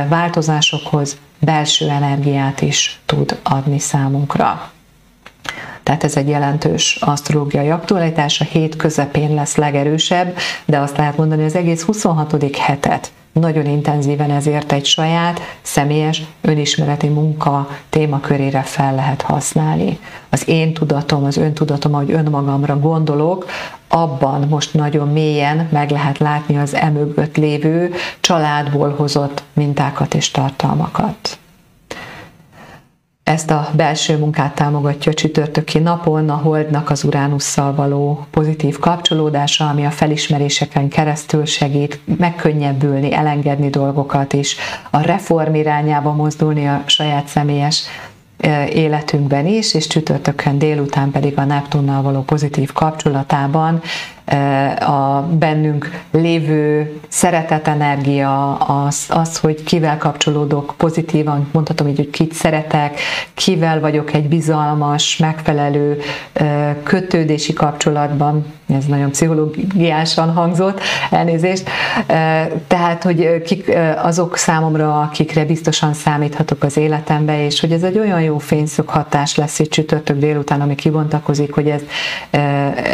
[0.09, 4.71] változásokhoz belső energiát is tud adni számunkra.
[5.83, 11.41] Tehát ez egy jelentős asztrológiai aktualitás, a hét közepén lesz legerősebb, de azt lehet mondani,
[11.41, 12.57] hogy az egész 26.
[12.57, 19.99] hetet nagyon intenzíven ezért egy saját, személyes, önismereti munka témakörére fel lehet használni.
[20.29, 23.47] Az én tudatom, az öntudatom, ahogy önmagamra gondolok,
[23.89, 31.39] abban most nagyon mélyen meg lehet látni az emögött lévő családból hozott mintákat és tartalmakat.
[33.25, 39.69] Ezt a belső munkát támogatja a csütörtöki napon a Holdnak az Uránusszal való pozitív kapcsolódása,
[39.69, 44.57] ami a felismeréseken keresztül segít megkönnyebbülni, elengedni dolgokat is,
[44.91, 47.83] a reform irányába mozdulni a saját személyes
[48.69, 53.83] életünkben is, és csütörtökön délután pedig a Neptunnal való pozitív kapcsolatában
[54.79, 63.01] a bennünk lévő szeretetenergia, az, az, hogy kivel kapcsolódok pozitívan, mondhatom így, hogy kit szeretek,
[63.35, 66.01] kivel vagyok egy bizalmas, megfelelő
[66.83, 71.69] kötődési kapcsolatban, ez nagyon pszichológiásan hangzott, elnézést,
[72.67, 78.21] tehát, hogy kik azok számomra, akikre biztosan számíthatok az életembe, és hogy ez egy olyan
[78.21, 81.83] jó fényszög hatás lesz itt csütörtök délután, ami kibontakozik, hogy ez,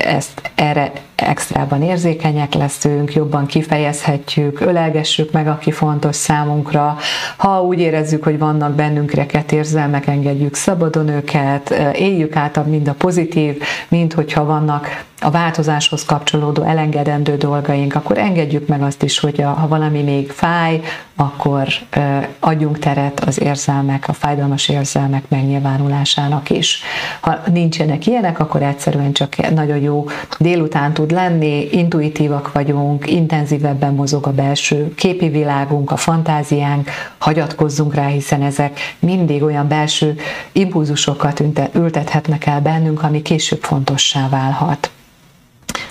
[0.05, 0.92] ezt erre
[1.28, 6.96] extrában érzékenyek leszünk, jobban kifejezhetjük, ölelgessük meg, aki fontos számunkra.
[7.36, 12.92] Ha úgy érezzük, hogy vannak bennünk reket érzelmek, engedjük szabadon őket, éljük át mind a
[12.92, 19.40] pozitív, mint hogyha vannak a változáshoz kapcsolódó elengedendő dolgaink, akkor engedjük meg azt is, hogy
[19.40, 20.81] a, ha valami még fáj,
[21.16, 26.83] akkor ö, adjunk teret az érzelmek, a fájdalmas érzelmek megnyilvánulásának is.
[27.20, 30.07] Ha nincsenek ilyenek, akkor egyszerűen csak nagyon jó
[30.38, 38.07] délután tud lenni, intuitívak vagyunk, intenzívebben mozog a belső képi világunk, a fantáziánk, hagyatkozzunk rá,
[38.07, 40.16] hiszen ezek mindig olyan belső
[40.52, 44.90] impulzusokat ültethetnek el bennünk, ami később fontossá válhat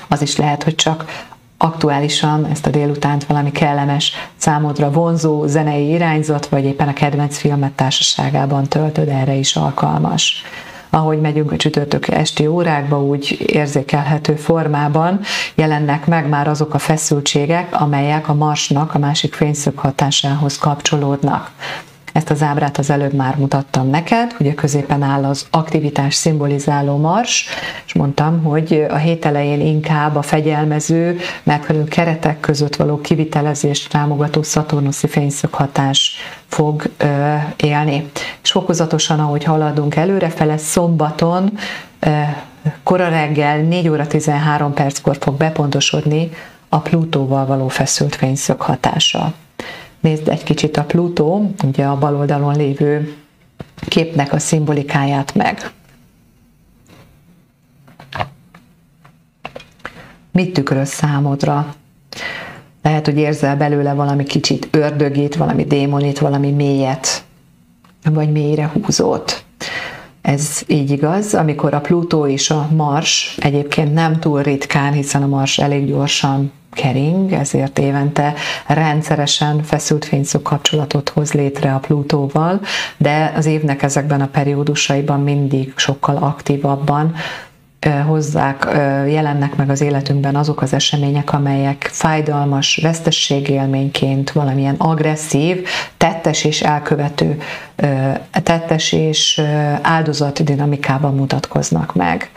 [0.08, 1.26] az is lehet, hogy csak
[1.58, 7.72] aktuálisan ezt a délutánt valami kellemes, számodra vonzó zenei irányzat, vagy éppen a kedvenc filmet
[7.72, 10.44] társaságában töltöd, erre is alkalmas.
[10.90, 15.20] Ahogy megyünk a csütörtök esti órákba, úgy érzékelhető formában
[15.56, 21.52] jelennek meg már azok a feszültségek, amelyek a marsnak, a másik fényszög hatásához kapcsolódnak.
[22.18, 27.48] Ezt az ábrát az előbb már mutattam neked, ugye középen áll az aktivitás szimbolizáló mars,
[27.86, 34.44] és mondtam, hogy a hét elején inkább a fegyelmező, megfelelő keretek között való kivitelezést támogató
[34.44, 36.16] szaturnuszi fényszöghatás
[36.48, 38.10] fog ö, élni.
[38.44, 41.52] És fokozatosan, ahogy haladunk előrefele, szombaton
[42.00, 42.10] ö,
[42.84, 46.30] kora reggel 4 óra 13 perckor fog bepontosodni
[46.70, 49.34] a Plutóval való feszült fényszög hatása.
[50.00, 53.16] Nézd egy kicsit a Plutó, ugye a bal oldalon lévő
[53.88, 55.72] képnek a szimbolikáját meg.
[60.32, 61.76] Mit tükröz számodra?
[62.82, 67.24] Lehet, hogy érzel belőle valami kicsit ördögét, valami démonit, valami mélyet,
[68.04, 69.46] vagy mélyre húzót.
[70.28, 75.28] Ez így igaz, amikor a Plutó és a Mars egyébként nem túl ritkán, hiszen a
[75.28, 78.34] Mars elég gyorsan kering, ezért évente
[78.68, 82.60] rendszeresen feszült fényszög kapcsolatot hoz létre a Plutóval,
[82.98, 87.16] de az évnek ezekben a periódusaiban mindig sokkal aktívabban
[88.08, 88.68] hozzák,
[89.10, 97.38] jelennek meg az életünkben azok az események, amelyek fájdalmas vesztességélményként valamilyen agresszív, tettes és elkövető,
[98.44, 99.42] tettes és
[99.82, 102.30] áldozat dinamikában mutatkoznak meg.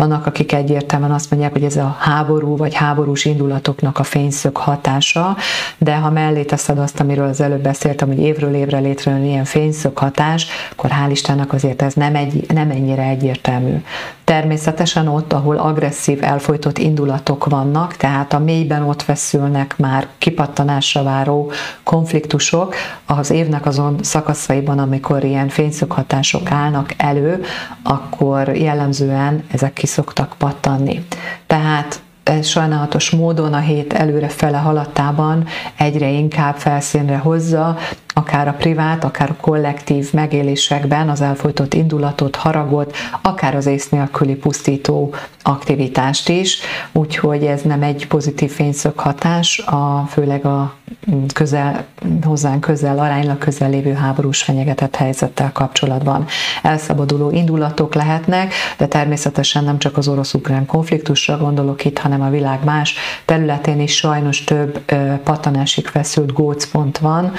[0.00, 5.36] Vannak, akik egyértelműen azt mondják, hogy ez a háború vagy háborús indulatoknak a fényszög hatása,
[5.78, 9.98] de ha mellé teszed azt, amiről az előbb beszéltem, hogy évről évre létrejön ilyen fényszög
[9.98, 13.82] hatás, akkor hál' Istennek azért ez nem, egy, nem ennyire egyértelmű.
[14.30, 21.52] Természetesen ott, ahol agresszív, elfolytott indulatok vannak, tehát a mélyben ott feszülnek már kipattanásra váró
[21.82, 22.74] konfliktusok,
[23.06, 27.42] az évnek azon szakaszaiban, amikor ilyen fényszöghatások állnak elő,
[27.82, 31.04] akkor jellemzően ezek ki szoktak pattanni.
[31.46, 32.00] Tehát
[32.42, 37.76] sajnálatos módon a hét előre fele haladtában egyre inkább felszínre hozza
[38.14, 44.34] akár a privát, akár a kollektív megélésekben az elfolytott indulatot, haragot, akár az ész nélküli
[44.34, 46.58] pusztító aktivitást is,
[46.92, 50.74] úgyhogy ez nem egy pozitív fényszög hatás, a, főleg a
[51.34, 51.84] közel,
[52.22, 56.26] hozzánk közel, aránylag közel lévő háborús fenyegetett helyzettel kapcsolatban.
[56.62, 62.64] Elszabaduló indulatok lehetnek, de természetesen nem csak az orosz-ukrán konfliktusra gondolok itt, hanem a világ
[62.64, 62.94] más
[63.24, 63.96] területén is.
[63.96, 64.80] Sajnos több
[65.22, 67.32] patanásig feszült gócpont van,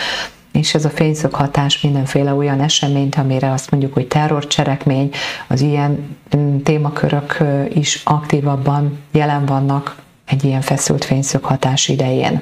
[0.52, 5.12] és ez a fényszög hatás mindenféle olyan eseményt, amire azt mondjuk, hogy terrorcselekmény,
[5.48, 7.38] az ilyen mm, témakörök
[7.70, 12.42] is aktívabban jelen vannak egy ilyen feszült fényszög hatás idején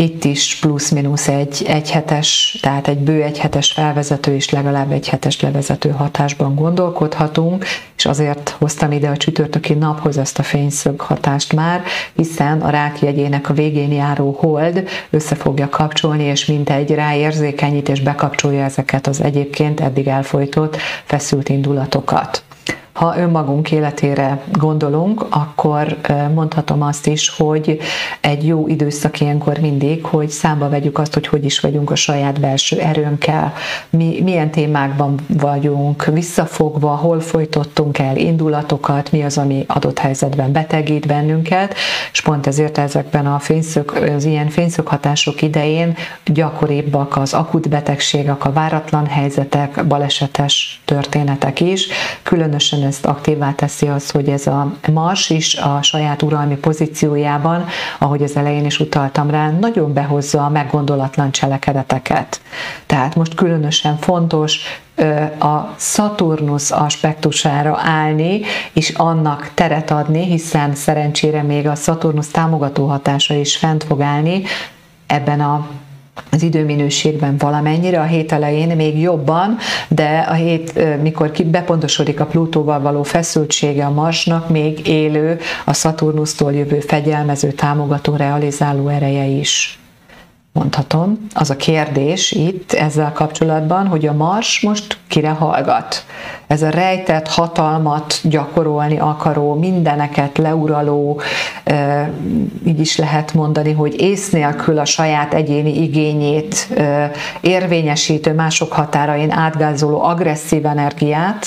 [0.00, 5.08] itt is plusz-minusz egy, egy hetes, tehát egy bő egy hetes felvezető és legalább egy
[5.08, 7.64] hetes levezető hatásban gondolkodhatunk,
[7.96, 11.82] és azért hoztam ide a csütörtöki naphoz ezt a fényszög hatást már,
[12.14, 17.88] hiszen a rák jegyének a végén járó hold össze fogja kapcsolni, és mint egy ráérzékenyít
[17.88, 22.42] és bekapcsolja ezeket az egyébként eddig elfolytott feszült indulatokat.
[22.98, 25.96] Ha önmagunk életére gondolunk, akkor
[26.34, 27.78] mondhatom azt is, hogy
[28.20, 32.40] egy jó időszak ilyenkor mindig, hogy számba vegyük azt, hogy hogy is vagyunk a saját
[32.40, 33.52] belső erőnkkel,
[33.90, 41.06] mi, milyen témákban vagyunk visszafogva, hol folytottunk el indulatokat, mi az, ami adott helyzetben betegít
[41.06, 41.74] bennünket,
[42.12, 48.52] és pont ezért ezekben a fényszök, az ilyen fényszöghatások idején gyakoribbak az akut betegségek, a
[48.52, 51.88] váratlan helyzetek, balesetes történetek is,
[52.22, 57.64] különösen ezt aktívvá teszi az, hogy ez a Mars is a saját uralmi pozíciójában,
[57.98, 62.40] ahogy az elején is utaltam rá, nagyon behozza a meggondolatlan cselekedeteket.
[62.86, 64.60] Tehát most különösen fontos
[65.38, 68.40] a Saturnus aspektusára állni,
[68.72, 74.42] és annak teret adni, hiszen szerencsére még a Saturnus támogató hatása is fent fog állni
[75.06, 75.66] ebben a
[76.30, 79.56] az időminőségben valamennyire, a hét elején még jobban,
[79.88, 86.52] de a hét, mikor bepontosodik a Plutóval való feszültsége a Marsnak, még élő, a Szaturnusztól
[86.52, 89.78] jövő fegyelmező, támogató, realizáló ereje is
[90.52, 91.26] mondhatom.
[91.34, 96.04] Az a kérdés itt ezzel kapcsolatban, hogy a Mars most kire hallgat.
[96.46, 101.20] Ez a rejtett hatalmat gyakorolni akaró, mindeneket leuraló,
[102.66, 106.68] így is lehet mondani, hogy ész nélkül a saját egyéni igényét
[107.40, 111.46] érvényesítő, mások határain átgázoló agresszív energiát,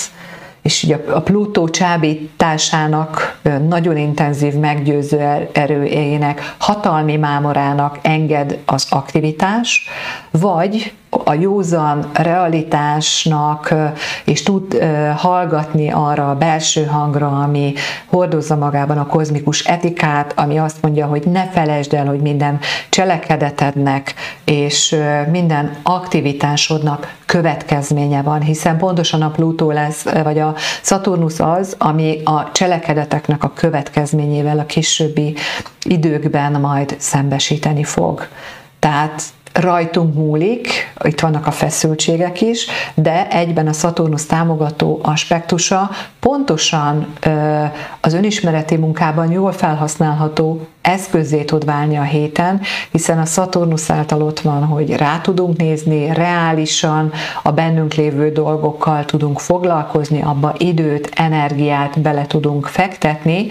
[0.62, 9.88] és ugye a Plutó csábításának nagyon intenzív meggyőző erőjének, hatalmi mámorának enged az aktivitás,
[10.30, 10.92] vagy
[11.24, 13.74] a józan realitásnak,
[14.24, 14.84] és tud
[15.16, 17.72] hallgatni arra a belső hangra, ami
[18.06, 24.14] hordozza magában a kozmikus etikát, ami azt mondja, hogy ne felejtsd el, hogy minden cselekedetednek
[24.52, 24.96] és
[25.30, 32.50] minden aktivitásodnak következménye van, hiszen pontosan a Plutó lesz, vagy a Saturnus az, ami a
[32.52, 35.34] cselekedeteknek a következményével a későbbi
[35.84, 38.28] időkben majd szembesíteni fog.
[38.78, 47.06] Tehát rajtunk múlik, itt vannak a feszültségek is, de egyben a Szaturnusz támogató aspektusa pontosan
[48.00, 52.60] az önismereti munkában jól felhasználható eszközé tud válni a héten,
[52.90, 57.12] hiszen a Szaturnusz által ott van, hogy rá tudunk nézni, reálisan
[57.42, 63.46] a bennünk lévő dolgokkal tudunk foglalkozni, abba időt, energiát bele tudunk fektetni,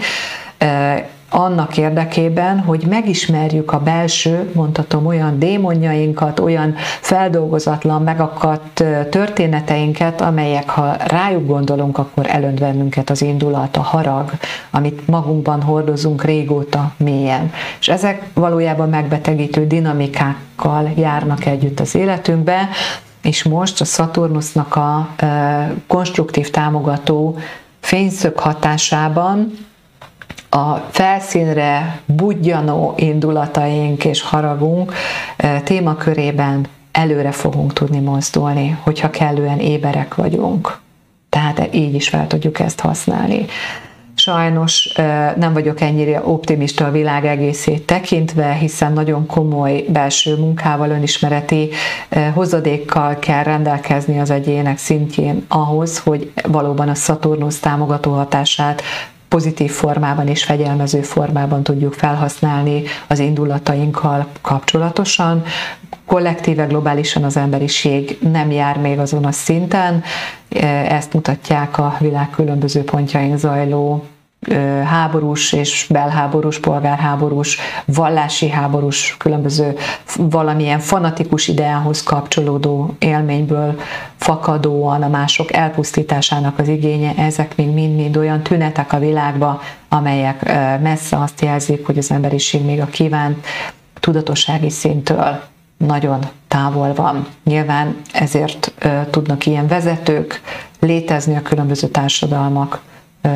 [1.32, 10.96] annak érdekében, hogy megismerjük a belső, mondhatom, olyan démonjainkat, olyan feldolgozatlan, megakadt történeteinket, amelyek, ha
[11.06, 14.30] rájuk gondolunk, akkor elönt bennünket az indulat, a harag,
[14.70, 17.52] amit magunkban hordozunk régóta mélyen.
[17.80, 22.68] És ezek valójában megbetegítő dinamikákkal járnak együtt az életünkbe,
[23.22, 25.08] és most a Saturnusnak a
[25.86, 27.38] konstruktív támogató
[27.80, 29.52] fényszög hatásában
[30.54, 34.92] a felszínre budjanó indulataink és haragunk
[35.64, 40.80] témakörében előre fogunk tudni mozdulni, hogyha kellően éberek vagyunk.
[41.28, 43.44] Tehát így is fel tudjuk ezt használni.
[44.14, 44.92] Sajnos
[45.36, 51.68] nem vagyok ennyire optimista a világ egészét tekintve, hiszen nagyon komoly belső munkával, önismereti
[52.34, 58.82] hozadékkal kell rendelkezni az egyének szintjén ahhoz, hogy valóban a Szaturnusz támogató hatását
[59.32, 65.42] pozitív formában és fegyelmező formában tudjuk felhasználni az indulatainkkal kapcsolatosan.
[66.06, 70.02] Kollektíve, globálisan az emberiség nem jár még azon a szinten,
[70.88, 74.04] ezt mutatják a világ különböző pontjain zajló
[74.84, 79.76] háborús és belháborús, polgárháborús, vallási háborús, különböző
[80.16, 83.80] valamilyen fanatikus ideához kapcsolódó élményből
[84.16, 90.44] fakadóan a mások elpusztításának az igénye, ezek még mind-mind olyan tünetek a világba, amelyek
[90.82, 93.46] messze azt jelzik, hogy az emberiség még a kívánt
[94.00, 95.40] tudatossági szintől
[95.76, 96.18] nagyon
[96.48, 97.26] távol van.
[97.44, 98.72] Nyilván ezért
[99.10, 100.40] tudnak ilyen vezetők
[100.80, 102.80] létezni a különböző társadalmak,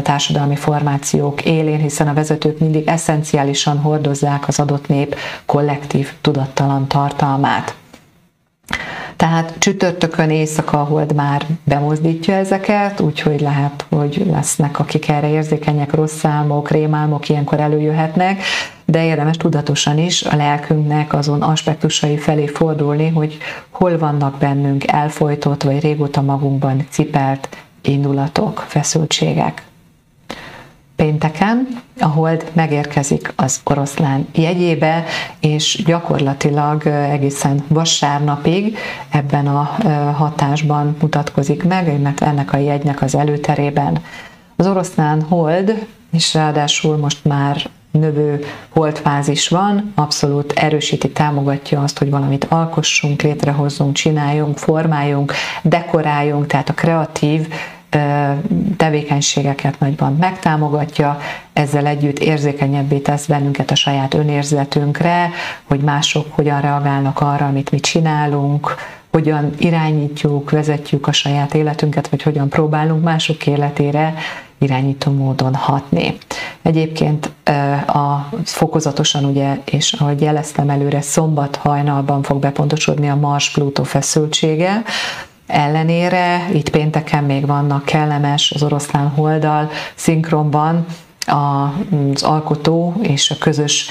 [0.03, 5.17] társadalmi formációk élén, hiszen a vezetők mindig eszenciálisan hordozzák az adott nép
[5.47, 7.75] kollektív tudattalan tartalmát.
[9.17, 15.95] Tehát csütörtökön éjszaka a hold már bemozdítja ezeket, úgyhogy lehet, hogy lesznek, akik erre érzékenyek,
[15.95, 18.43] rossz álmok, rémálmok ilyenkor előjöhetnek,
[18.85, 23.39] de érdemes tudatosan is a lelkünknek azon aspektusai felé fordulni, hogy
[23.71, 27.49] hol vannak bennünk elfolytott vagy régóta magunkban cipelt
[27.83, 29.63] indulatok, feszültségek
[30.97, 31.69] pénteken
[32.01, 35.05] a hold megérkezik az oroszlán jegyébe,
[35.41, 38.79] és gyakorlatilag egészen vasárnapig
[39.09, 39.63] ebben a
[40.17, 43.99] hatásban mutatkozik meg, mert ennek a jegynek az előterében.
[44.57, 52.11] Az oroszlán hold, és ráadásul most már növő holdfázis van, abszolút erősíti, támogatja azt, hogy
[52.11, 55.33] valamit alkossunk, létrehozzunk, csináljunk, formáljunk,
[55.63, 57.49] dekoráljunk, tehát a kreatív
[58.77, 61.19] tevékenységeket nagyban megtámogatja,
[61.53, 65.31] ezzel együtt érzékenyebbé tesz bennünket a saját önérzetünkre,
[65.65, 68.75] hogy mások hogyan reagálnak arra, amit mi csinálunk,
[69.13, 74.15] hogyan irányítjuk, vezetjük a saját életünket, vagy hogyan próbálunk mások életére
[74.59, 76.17] irányító módon hatni.
[76.63, 77.31] Egyébként
[77.87, 84.83] a fokozatosan ugye, és ahogy jeleztem előre, szombat hajnalban fog bepontosodni a Mars-Pluto feszültsége,
[85.47, 90.87] ellenére itt pénteken még vannak kellemes az oroszlán holdal szinkronban
[91.27, 93.91] az alkotó és a közös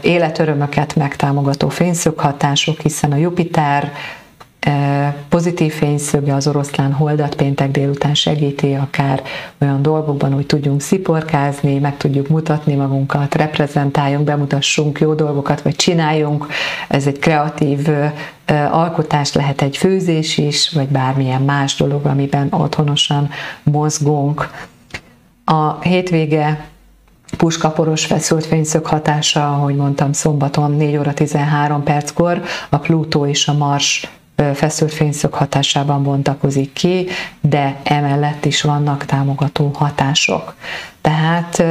[0.00, 3.92] életörömöket megtámogató fényszöghatások, hiszen a Jupiter
[5.28, 9.22] pozitív fényszöge az oroszlán holdat péntek délután segíti akár
[9.60, 16.46] olyan dolgokban, hogy tudjunk sziporkázni, meg tudjuk mutatni magunkat, reprezentáljunk, bemutassunk jó dolgokat, vagy csináljunk.
[16.88, 17.88] Ez egy kreatív
[18.70, 23.30] alkotás lehet egy főzés is, vagy bármilyen más dolog, amiben otthonosan
[23.62, 24.50] mozgunk.
[25.44, 26.68] A hétvége
[27.36, 33.52] puskaporos feszült fényszög hatása, ahogy mondtam, szombaton 4 óra 13 perckor a Plutó és a
[33.52, 34.08] Mars
[34.54, 37.06] feszült fényszög hatásában bontakozik ki,
[37.40, 40.54] de emellett is vannak támogató hatások.
[41.00, 41.62] Tehát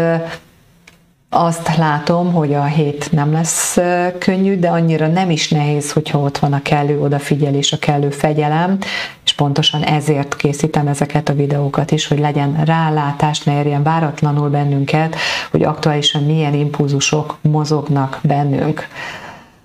[1.30, 3.78] azt látom, hogy a hét nem lesz
[4.18, 8.78] könnyű, de annyira nem is nehéz, hogyha ott van a kellő odafigyelés, a kellő fegyelem,
[9.26, 15.16] és pontosan ezért készítem ezeket a videókat is, hogy legyen rálátás, ne érjen váratlanul bennünket,
[15.52, 18.88] hogy aktuálisan milyen impulzusok mozognak bennünk.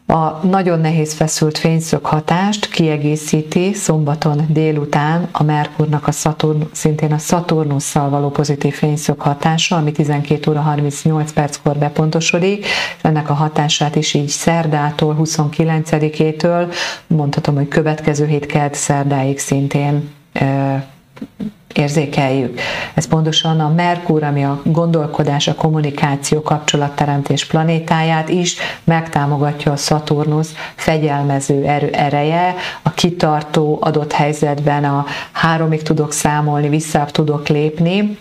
[0.06, 7.18] A nagyon nehéz feszült fényszög hatást kiegészíti szombaton délután a Merkurnak a Saturn, szintén a
[7.18, 12.66] Szaturnusszal való pozitív fényszög hatása, ami 12 óra 38 perckor bepontosodik.
[13.02, 16.74] Ennek a hatását is így szerdától, 29-től,
[17.06, 20.10] mondhatom, hogy következő hét kelt szerdáig szintén
[21.78, 22.60] érzékeljük.
[22.94, 30.54] Ez pontosan a Merkur, ami a gondolkodás, a kommunikáció, kapcsolatteremtés planétáját is megtámogatja a Szaturnusz
[30.74, 38.18] fegyelmező erő, ereje, a kitartó adott helyzetben a háromig tudok számolni, visszább tudok lépni,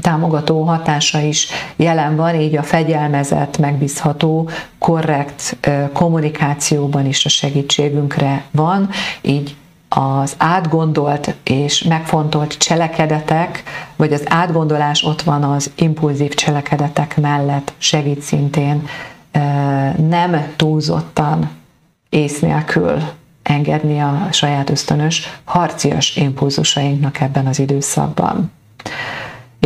[0.00, 4.48] támogató hatása is jelen van, így a fegyelmezett, megbízható,
[4.78, 5.56] korrekt
[5.92, 8.88] kommunikációban is a segítségünkre van,
[9.20, 9.56] így
[9.88, 13.62] az átgondolt és megfontolt cselekedetek,
[13.96, 18.88] vagy az átgondolás ott van az impulzív cselekedetek mellett, segít szintén
[20.08, 21.50] nem túlzottan
[22.08, 23.02] ész nélkül
[23.42, 28.52] engedni a saját ösztönös harcias impulzusainknak ebben az időszakban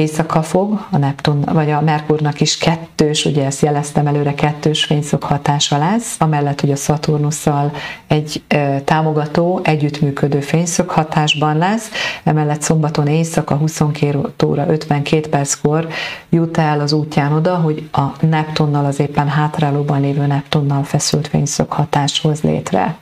[0.00, 5.22] éjszaka fog, a Neptun, vagy a Merkurnak is kettős, ugye ezt jeleztem előre, kettős fényszok
[5.22, 7.72] hatása lesz, amellett, hogy a Szaturnusszal
[8.06, 11.90] egy e, támogató, együttműködő fényszok hatásban lesz,
[12.24, 15.88] emellett szombaton éjszaka 22 óra 52 perckor
[16.30, 21.72] jut el az útján oda, hogy a Neptunnal, az éppen hátrálóban lévő Neptunnal feszült fényszok
[21.72, 22.96] hatás hoz létre.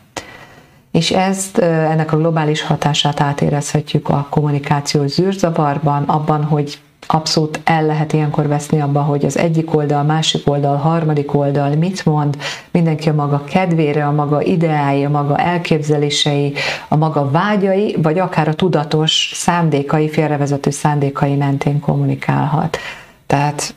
[0.90, 6.78] És ezt, ennek a globális hatását átérezhetjük a kommunikációs zűrzavarban, abban, hogy
[7.10, 12.04] abszolút el lehet ilyenkor veszni abba, hogy az egyik oldal, másik oldal, harmadik oldal mit
[12.04, 12.36] mond,
[12.70, 16.54] mindenki a maga kedvére, a maga ideái, a maga elképzelései,
[16.88, 22.78] a maga vágyai, vagy akár a tudatos szándékai, félrevezető szándékai mentén kommunikálhat.
[23.26, 23.74] Tehát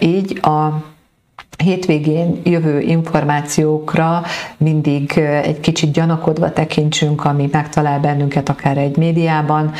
[0.00, 0.82] így a
[1.56, 4.22] hétvégén jövő információkra
[4.56, 9.72] mindig egy kicsit gyanakodva tekintsünk, ami megtalál bennünket akár egy médiában,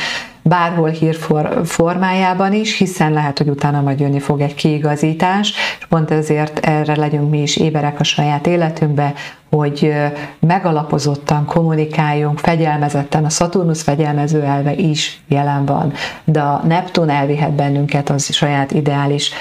[0.47, 6.11] bárhol hírfor formájában is, hiszen lehet, hogy utána majd jönni fog egy kiigazítás, és pont
[6.11, 9.13] ezért erre legyünk mi is éberek a saját életünkbe,
[9.49, 9.93] hogy
[10.39, 15.93] megalapozottan kommunikáljunk, fegyelmezetten, a Szaturnusz fegyelmező elve is jelen van,
[16.23, 19.31] de a Neptun elvihet bennünket az saját ideális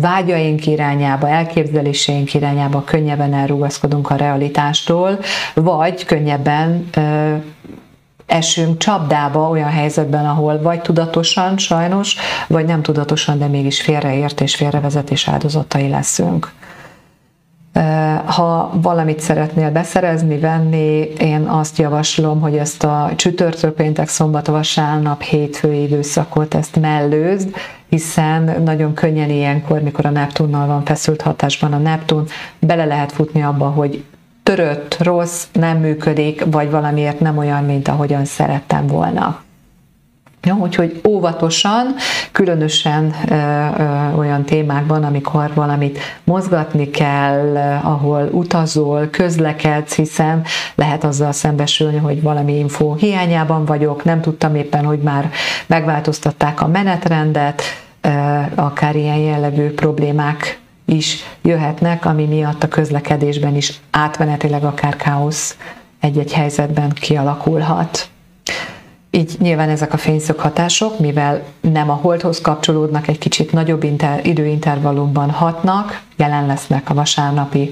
[0.00, 5.18] vágyaink irányába, elképzeléseink irányába, könnyebben elrugaszkodunk a realitástól,
[5.54, 6.90] vagy könnyebben
[8.26, 12.16] esünk csapdába olyan helyzetben, ahol vagy tudatosan sajnos,
[12.48, 16.52] vagy nem tudatosan, de mégis félreért és félrevezetés áldozatai leszünk.
[18.24, 25.22] Ha valamit szeretnél beszerezni, venni, én azt javaslom, hogy ezt a csütörtök, péntek, szombat, vasárnap,
[25.22, 27.54] hétfői időszakot ezt mellőzd,
[27.88, 32.26] hiszen nagyon könnyen ilyenkor, mikor a Neptunnal van feszült hatásban a Neptun,
[32.58, 34.04] bele lehet futni abba, hogy
[34.44, 39.42] törött, rossz, nem működik, vagy valamiért nem olyan, mint ahogyan szerettem volna.
[40.42, 41.94] Ja, úgyhogy óvatosan,
[42.32, 50.42] különösen ö, ö, olyan témákban, amikor valamit mozgatni kell, ahol utazol, közlekedsz, hiszen
[50.74, 55.30] lehet azzal szembesülni, hogy valami info hiányában vagyok, nem tudtam éppen, hogy már
[55.66, 57.62] megváltoztatták a menetrendet,
[58.00, 58.08] ö,
[58.54, 65.56] akár ilyen jellegű problémák is jöhetnek, ami miatt a közlekedésben is átmenetileg akár káosz
[66.00, 68.08] egy-egy helyzetben kialakulhat.
[69.10, 75.30] Így nyilván ezek a fényszöghatások, mivel nem a holdhoz kapcsolódnak, egy kicsit nagyobb inter, időintervallumban
[75.30, 77.70] hatnak, jelen lesznek a vasárnapi,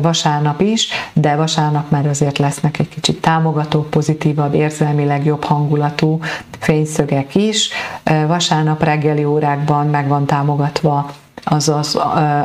[0.00, 6.20] vasárnap is, de vasárnap már azért lesznek egy kicsit támogató, pozitívabb, érzelmileg jobb hangulatú
[6.58, 7.70] fényszögek is.
[8.26, 11.10] Vasárnap reggeli órákban meg van támogatva
[11.44, 11.98] az, az,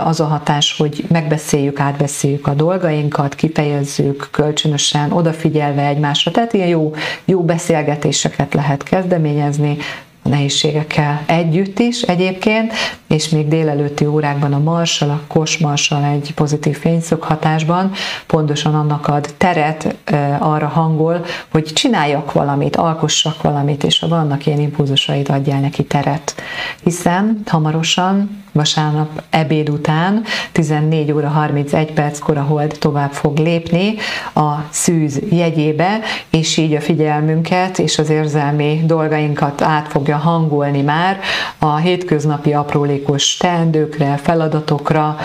[0.03, 6.31] az a hatás, hogy megbeszéljük, átbeszéljük a dolgainkat, kifejezzük kölcsönösen, odafigyelve egymásra.
[6.31, 6.93] Tehát ilyen jó,
[7.25, 9.77] jó beszélgetéseket lehet kezdeményezni,
[10.25, 12.73] a nehézségekkel együtt is egyébként,
[13.07, 17.91] és még délelőtti órákban a marsal, a kosmarsal egy pozitív fényszög hatásban
[18.27, 19.95] pontosan annak ad teret
[20.39, 26.35] arra hangol, hogy csináljak valamit, alkossak valamit, és ha vannak ilyen impulzusaid, adjál neki teret.
[26.83, 33.95] Hiszen hamarosan vasárnap ebéd után 14 óra 31 perckor a hold tovább fog lépni
[34.33, 35.99] a szűz jegyébe,
[36.29, 41.19] és így a figyelmünket és az érzelmi dolgainkat át fogja hangolni már
[41.59, 45.17] a hétköznapi aprólékos teendőkre, feladatokra,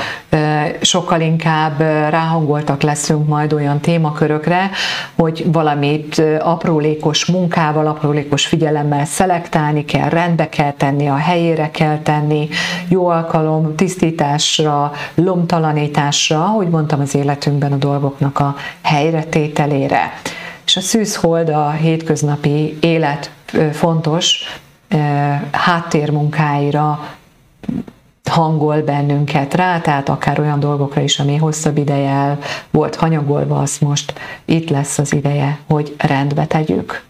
[0.81, 1.81] sokkal inkább
[2.11, 4.71] ráhangoltak leszünk majd olyan témakörökre,
[5.15, 12.49] hogy valamit aprólékos munkával, aprólékos figyelemmel szelektálni kell, rendbe kell tenni, a helyére kell tenni,
[12.89, 20.13] jó alkalom tisztításra, lomtalanításra, hogy mondtam az életünkben a dolgoknak a helyretételére.
[20.65, 23.31] És a szűzhold a hétköznapi élet
[23.73, 24.45] fontos
[25.51, 26.99] háttérmunkáira
[28.31, 32.39] hangol bennünket rá, tehát akár olyan dolgokra is, ami hosszabb ideje el
[32.71, 34.13] volt hanyagolva, azt most
[34.45, 37.03] itt lesz az ideje, hogy rendbe tegyük.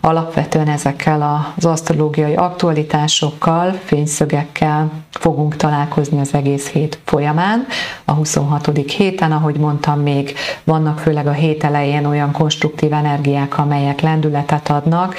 [0.00, 7.66] Alapvetően ezekkel az asztrológiai aktualitásokkal, fényszögekkel fogunk találkozni az egész hét folyamán.
[8.04, 8.70] A 26.
[8.96, 15.14] héten, ahogy mondtam, még vannak főleg a hét elején olyan konstruktív energiák, amelyek lendületet adnak,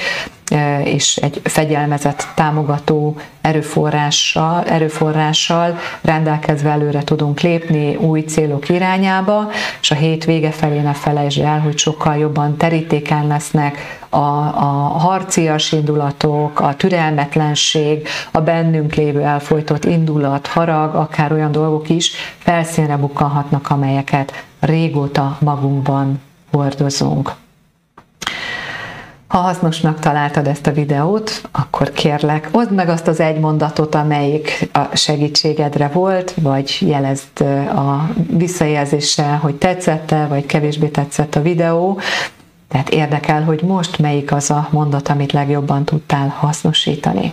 [0.84, 9.50] és egy fegyelmezett támogató erőforrással, erőforrással rendelkezve előre tudunk lépni új célok irányába,
[9.80, 14.98] és a hét vége felé ne felejtsd el, hogy sokkal jobban terítéken lesznek a, a
[14.98, 22.96] harcias indulatok, a türelmetlenség, a bennünk lévő elfolytott indulat, harag, akár olyan dolgok is felszínre
[22.96, 27.41] bukkanhatnak, amelyeket régóta magunkban hordozunk.
[29.32, 34.68] Ha hasznosnak találtad ezt a videót, akkor kérlek, oszd meg azt az egy mondatot, amelyik
[34.72, 42.00] a segítségedre volt, vagy jelezd a visszajelzéssel, hogy tetszette, vagy kevésbé tetszett a videó.
[42.68, 47.32] Tehát érdekel, hogy most melyik az a mondat, amit legjobban tudtál hasznosítani.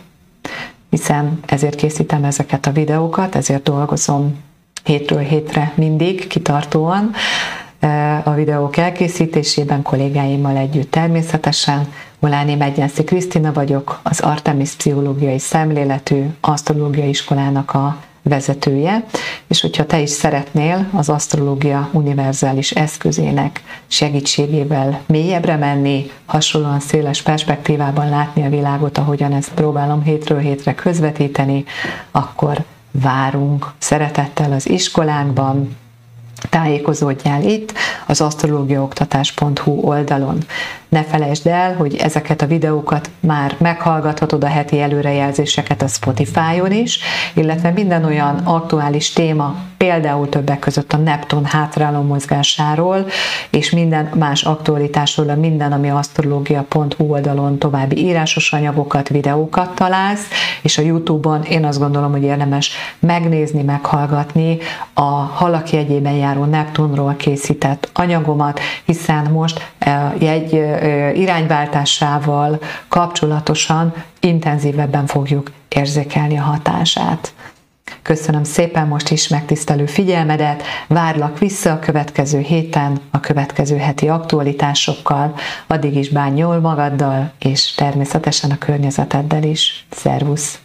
[0.90, 4.38] Hiszen ezért készítem ezeket a videókat, ezért dolgozom
[4.84, 7.12] hétről hétre mindig, kitartóan,
[8.24, 11.88] a videók elkészítésében kollégáimmal együtt természetesen.
[12.20, 19.06] Oláni Megyenszi Krisztina vagyok, az Artemis Pszichológiai Szemléletű Asztrológiai Iskolának a vezetője,
[19.48, 28.10] és hogyha te is szeretnél az asztrológia univerzális eszközének segítségével mélyebbre menni, hasonlóan széles perspektívában
[28.10, 31.64] látni a világot, ahogyan ezt próbálom hétről hétre közvetíteni,
[32.12, 35.78] akkor várunk szeretettel az iskolánkban,
[36.50, 37.74] tájékozódjál itt
[38.08, 40.38] az asztrológiaoktatás.hu oldalon.
[40.90, 47.00] Ne felejtsd el, hogy ezeket a videókat már meghallgathatod a heti előrejelzéseket a Spotify-on is,
[47.34, 53.06] illetve minden olyan aktuális téma, például többek között a Neptun hátráló mozgásáról,
[53.50, 60.28] és minden más aktualitásról, a minden, ami asztrológia.hu oldalon további írásos anyagokat, videókat találsz,
[60.62, 64.58] és a YouTube-on én azt gondolom, hogy érdemes megnézni, meghallgatni
[64.94, 69.72] a halaki egyében járó Neptunról készített anyagomat, hiszen most
[70.20, 70.78] egy
[71.14, 77.34] irányváltásával kapcsolatosan intenzívebben fogjuk érzékelni a hatását.
[78.02, 85.36] Köszönöm szépen most is megtisztelő figyelmedet, várlak vissza a következő héten, a következő heti aktualitásokkal,
[85.68, 89.86] addig is bánj jól magaddal, és természetesen a környezeteddel is.
[89.90, 90.60] Szervusz!